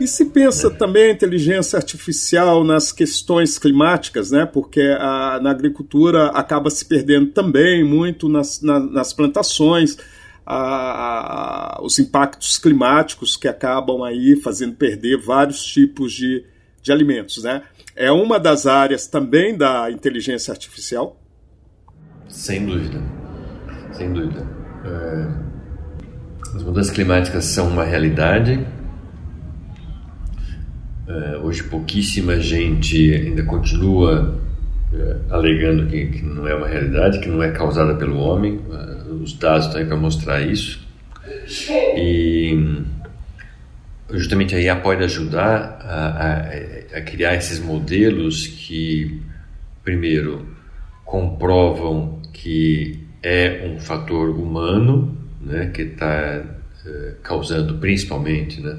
[0.00, 0.70] E se pensa é.
[0.70, 4.46] também a inteligência artificial nas questões climáticas, né?
[4.46, 9.98] Porque a, na agricultura acaba se perdendo também muito nas, na, nas plantações,
[10.46, 16.46] a, a, os impactos climáticos que acabam aí fazendo perder vários tipos de,
[16.82, 17.62] de alimentos, né?
[17.94, 21.20] É uma das áreas também da inteligência artificial?
[22.26, 23.02] Sem dúvida,
[23.92, 24.48] sem dúvida.
[24.82, 25.50] É,
[26.56, 28.66] as mudanças climáticas são uma realidade
[31.10, 34.40] Uh, hoje pouquíssima gente ainda continua
[34.92, 38.60] uh, alegando que, que, não é uma realidade, que não é causada pelo homem.
[38.68, 40.86] Uh, os dados estão aí para mostrar isso.
[41.96, 42.56] E
[44.10, 49.20] justamente a IA pode ajudar a, a, a criar esses modelos que,
[49.82, 50.46] primeiro,
[51.04, 56.40] comprovam que é um fator humano né, que está
[57.22, 58.78] causando principalmente né,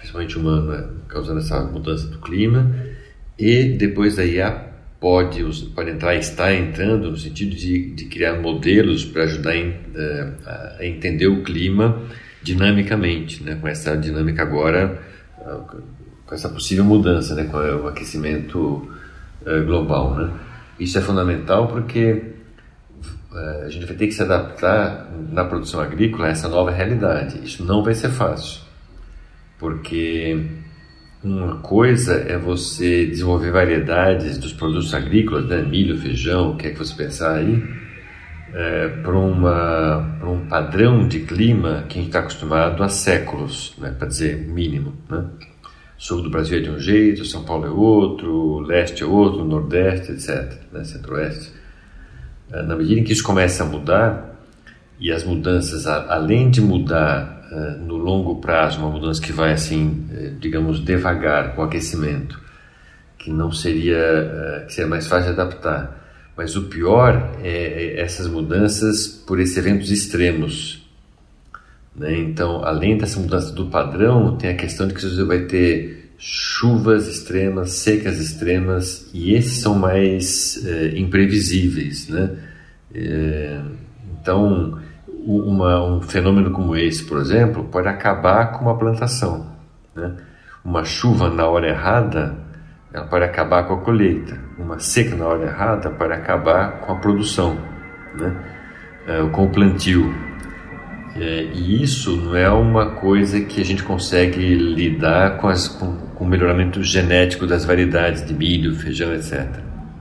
[0.00, 2.74] principalmente humana, causando essa mudança do clima,
[3.38, 5.44] e depois a IA pode,
[5.74, 10.34] pode entrar, está entrando no sentido de, de criar modelos para ajudar em, uh,
[10.78, 12.02] a entender o clima
[12.42, 13.56] dinamicamente, né?
[13.60, 14.98] com essa dinâmica agora,
[15.38, 15.82] uh,
[16.26, 17.44] com essa possível mudança, né?
[17.44, 18.90] com o aquecimento
[19.42, 20.14] uh, global.
[20.16, 20.32] Né?
[20.78, 22.22] Isso é fundamental porque
[23.64, 27.40] a gente vai ter que se adaptar na produção agrícola a essa nova realidade.
[27.44, 28.69] Isso não vai ser fácil
[29.60, 30.46] porque
[31.22, 35.60] uma coisa é você desenvolver variedades dos produtos agrícolas, né?
[35.62, 37.62] milho, feijão, o que é que você pensar aí,
[38.54, 43.94] é, para um padrão de clima que a gente está acostumado há séculos, né?
[43.96, 44.94] para dizer mínimo.
[45.08, 45.26] Né?
[45.98, 50.12] Sul do Brasil é de um jeito, São Paulo é outro, leste é outro, nordeste,
[50.12, 50.82] etc., né?
[50.84, 51.52] centro-oeste.
[52.50, 54.30] É, na medida em que isso começa a mudar,
[54.98, 57.39] e as mudanças, além de mudar
[57.80, 62.40] no longo prazo, uma mudança que vai assim, eh, digamos, devagar com aquecimento,
[63.18, 65.98] que não seria, eh, que seria mais fácil de adaptar.
[66.36, 70.88] Mas o pior é, é essas mudanças por esses eventos extremos.
[71.94, 72.18] Né?
[72.18, 77.08] Então, além dessa mudança do padrão, tem a questão de que você vai ter chuvas
[77.08, 82.08] extremas, secas extremas, e esses são mais é, imprevisíveis.
[82.08, 82.30] Né?
[82.94, 83.60] É,
[84.20, 84.78] então,
[85.26, 89.46] uma, um fenômeno como esse, por exemplo, pode acabar com uma plantação.
[89.94, 90.14] Né?
[90.64, 92.36] Uma chuva na hora errada,
[92.92, 94.38] ela pode acabar com a colheita.
[94.58, 97.56] Uma seca na hora errada pode acabar com a produção,
[98.14, 98.36] né?
[99.06, 100.12] É, com o plantio.
[101.16, 105.96] É, e isso não é uma coisa que a gente consegue lidar com, as, com,
[106.14, 109.48] com o melhoramento genético das variedades de milho, feijão, etc.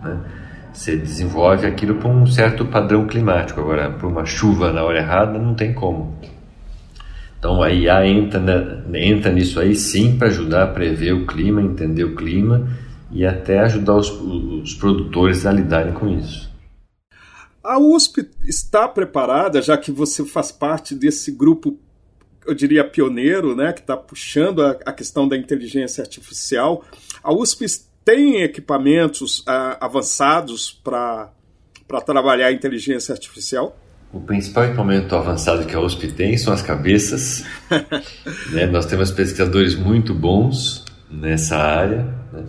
[0.03, 0.17] Né?
[0.73, 3.59] Você desenvolve aquilo para um certo padrão climático.
[3.59, 6.17] Agora, para uma chuva na hora errada, não tem como.
[7.39, 12.03] Então a IA entra, entra nisso aí sim para ajudar a prever o clima, entender
[12.03, 12.69] o clima
[13.11, 16.49] e até ajudar os, os produtores a lidarem com isso.
[17.63, 21.77] A USP está preparada, já que você faz parte desse grupo,
[22.45, 26.83] eu diria, pioneiro, né, que está puxando a, a questão da inteligência artificial.
[27.23, 27.65] A USP
[28.09, 31.31] tem equipamentos uh, avançados para
[32.03, 33.77] trabalhar a inteligência artificial?
[34.11, 37.45] O principal equipamento avançado que a USP tem são as cabeças.
[38.51, 38.65] né?
[38.65, 42.11] Nós temos pesquisadores muito bons nessa área.
[42.33, 42.43] Né?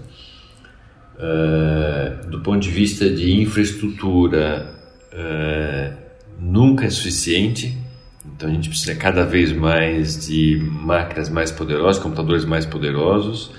[1.19, 4.75] Uh, do ponto de vista de infraestrutura,
[5.13, 5.95] uh,
[6.41, 7.77] nunca é suficiente.
[8.25, 13.51] Então a gente precisa cada vez mais de máquinas mais poderosas, computadores mais poderosos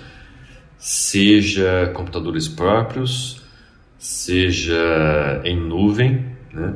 [0.82, 3.40] seja computadores próprios,
[4.00, 6.74] seja em nuvem, né?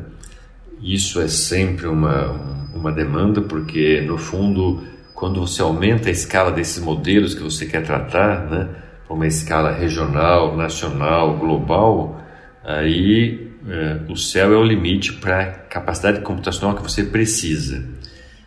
[0.80, 2.30] Isso é sempre uma,
[2.76, 4.84] uma demanda, porque no fundo,
[5.16, 8.70] quando você aumenta a escala desses modelos que você quer tratar, né,
[9.10, 12.22] uma escala regional, nacional, global,
[12.64, 17.84] aí é, o céu é o limite para a capacidade computacional que você precisa.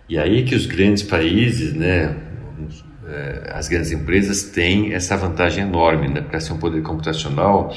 [0.08, 2.14] E aí que os grandes países, né,
[3.50, 7.74] as grandes empresas têm essa vantagem enorme, né, para ser um poder computacional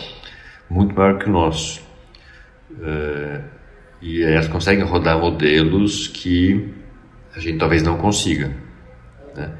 [0.69, 1.81] muito maior que o nosso.
[2.71, 3.41] Uh,
[4.01, 6.73] e elas conseguem rodar modelos que
[7.35, 8.51] a gente talvez não consiga.
[9.35, 9.51] Né?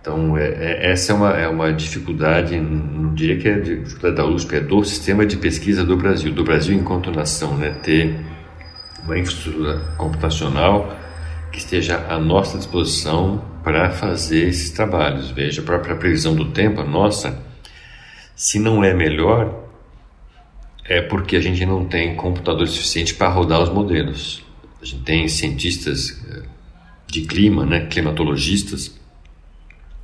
[0.00, 4.26] Então, é, é, essa é uma, é uma dificuldade, não diria que é dificuldade da
[4.26, 7.70] USP, é do sistema de pesquisa do Brasil, do Brasil enquanto nação, né?
[7.82, 8.16] ter
[9.04, 10.96] uma infraestrutura computacional
[11.52, 15.30] que esteja à nossa disposição para fazer esses trabalhos.
[15.30, 17.38] Veja, a própria previsão do tempo, a nossa,
[18.34, 19.62] se não é melhor,
[20.84, 24.42] é porque a gente não tem computador suficiente para rodar os modelos.
[24.80, 26.42] A gente tem cientistas eh,
[27.06, 28.98] de clima, né, climatologistas,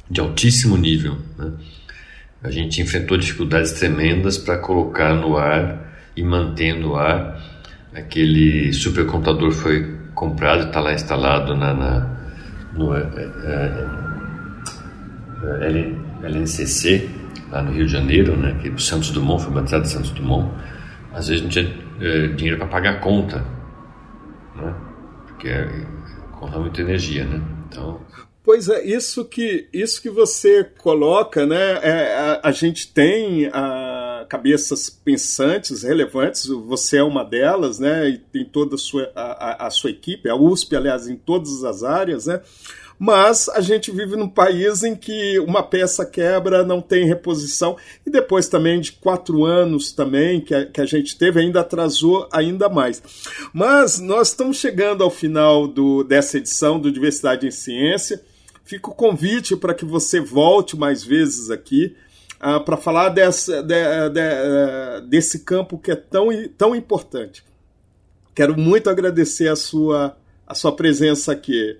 [0.08, 1.18] de altíssimo nível.
[1.36, 1.52] Né?
[2.42, 7.42] A gente enfrentou dificuldades tremendas para colocar no ar e manter no ar.
[7.92, 12.17] Aquele supercomputador foi comprado está lá instalado na, na
[12.72, 13.86] no é, é,
[15.44, 17.08] é, LNCC,
[17.50, 20.50] lá no Rio de Janeiro, né, que o Santos Dumont foi batizado de Santos Dumont.
[21.12, 23.44] Às vezes não tinha é, dinheiro para pagar a conta,
[24.56, 24.74] né,
[25.26, 25.68] porque é,
[26.32, 27.40] conta muita energia, né?
[27.68, 28.00] Então
[28.48, 31.80] Pois é, isso que, isso que você coloca, né?
[31.82, 33.52] É, a, a, gente tem a,
[34.28, 38.08] cabeças pensantes, relevantes, você é uma delas, né?
[38.08, 41.82] E tem toda a sua, a, a sua equipe, a USP, aliás, em todas as
[41.82, 42.40] áreas, né?
[42.98, 48.10] mas a gente vive num país em que uma peça quebra, não tem reposição, e
[48.10, 52.68] depois também de quatro anos também que a, que a gente teve, ainda atrasou ainda
[52.68, 53.00] mais.
[53.52, 58.20] Mas nós estamos chegando ao final do, dessa edição do Diversidade em Ciência.
[58.64, 61.94] Fica o convite para que você volte mais vezes aqui
[62.40, 63.74] uh, para falar dessa, de,
[64.10, 67.44] de, desse campo que é tão, tão importante.
[68.34, 70.16] Quero muito agradecer a sua,
[70.46, 71.76] a sua presença aqui.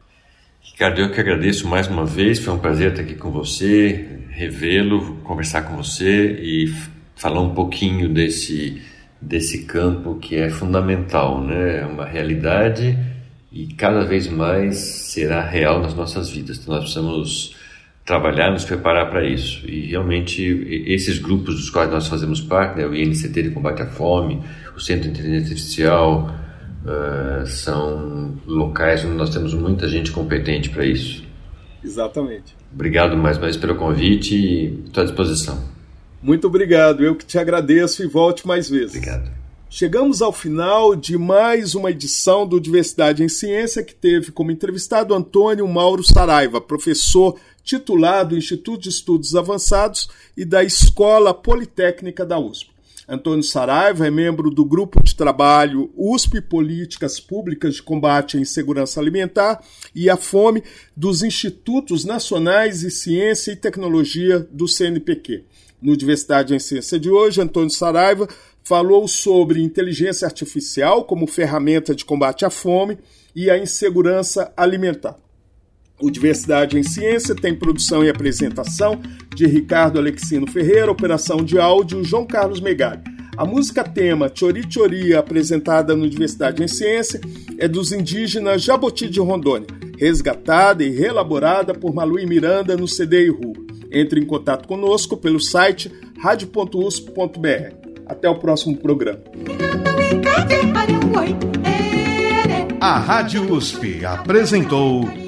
[0.60, 5.16] Ricardo, eu que agradeço mais uma vez, foi um prazer estar aqui com você, revê-lo,
[5.24, 6.72] conversar com você e
[7.16, 8.80] falar um pouquinho desse,
[9.20, 11.80] desse campo que é fundamental, né?
[11.80, 12.96] É uma realidade
[13.50, 16.58] e cada vez mais será real nas nossas vidas.
[16.58, 17.56] Então nós precisamos
[18.08, 19.68] trabalhar, nos preparar para isso.
[19.68, 20.42] E realmente
[20.86, 24.42] esses grupos dos quais nós fazemos parte, né, o INCT de combate à fome,
[24.74, 26.34] o Centro de Inteligência Artificial,
[26.84, 31.22] uh, são locais onde nós temos muita gente competente para isso.
[31.84, 32.56] Exatamente.
[32.72, 35.62] Obrigado mais uma vez pelo convite e estou à disposição.
[36.22, 38.96] Muito obrigado, eu que te agradeço e volte mais vezes.
[38.96, 39.30] Obrigado.
[39.70, 45.14] Chegamos ao final de mais uma edição do Diversidade em Ciência, que teve como entrevistado
[45.14, 47.38] Antônio Mauro Saraiva, professor
[47.68, 52.70] titular do Instituto de Estudos Avançados e da Escola Politécnica da USP.
[53.06, 59.00] Antônio Saraiva é membro do Grupo de Trabalho USP Políticas Públicas de Combate à Insegurança
[59.00, 59.62] Alimentar
[59.94, 60.62] e à Fome
[60.96, 65.44] dos Institutos Nacionais de Ciência e Tecnologia do CNPq.
[65.80, 68.28] No Diversidade em Ciência de hoje, Antônio Saraiva
[68.64, 72.98] falou sobre inteligência artificial como ferramenta de combate à fome
[73.34, 75.27] e à insegurança alimentar.
[76.00, 79.00] O Diversidade em Ciência tem produção e apresentação
[79.34, 83.02] de Ricardo Alexino Ferreira, operação de áudio João Carlos Megali.
[83.36, 87.20] A música tema Chori Chori, apresentada no Diversidade em Ciência,
[87.56, 93.30] é dos indígenas Jaboti de Rondônia, resgatada e reelaborada por Malu Miranda no CD e
[93.30, 93.54] Rua.
[93.90, 95.90] Entre em contato conosco pelo site
[96.20, 97.74] radio.usp.br.
[98.06, 99.20] Até o próximo programa.
[102.80, 105.27] A Rádio USP apresentou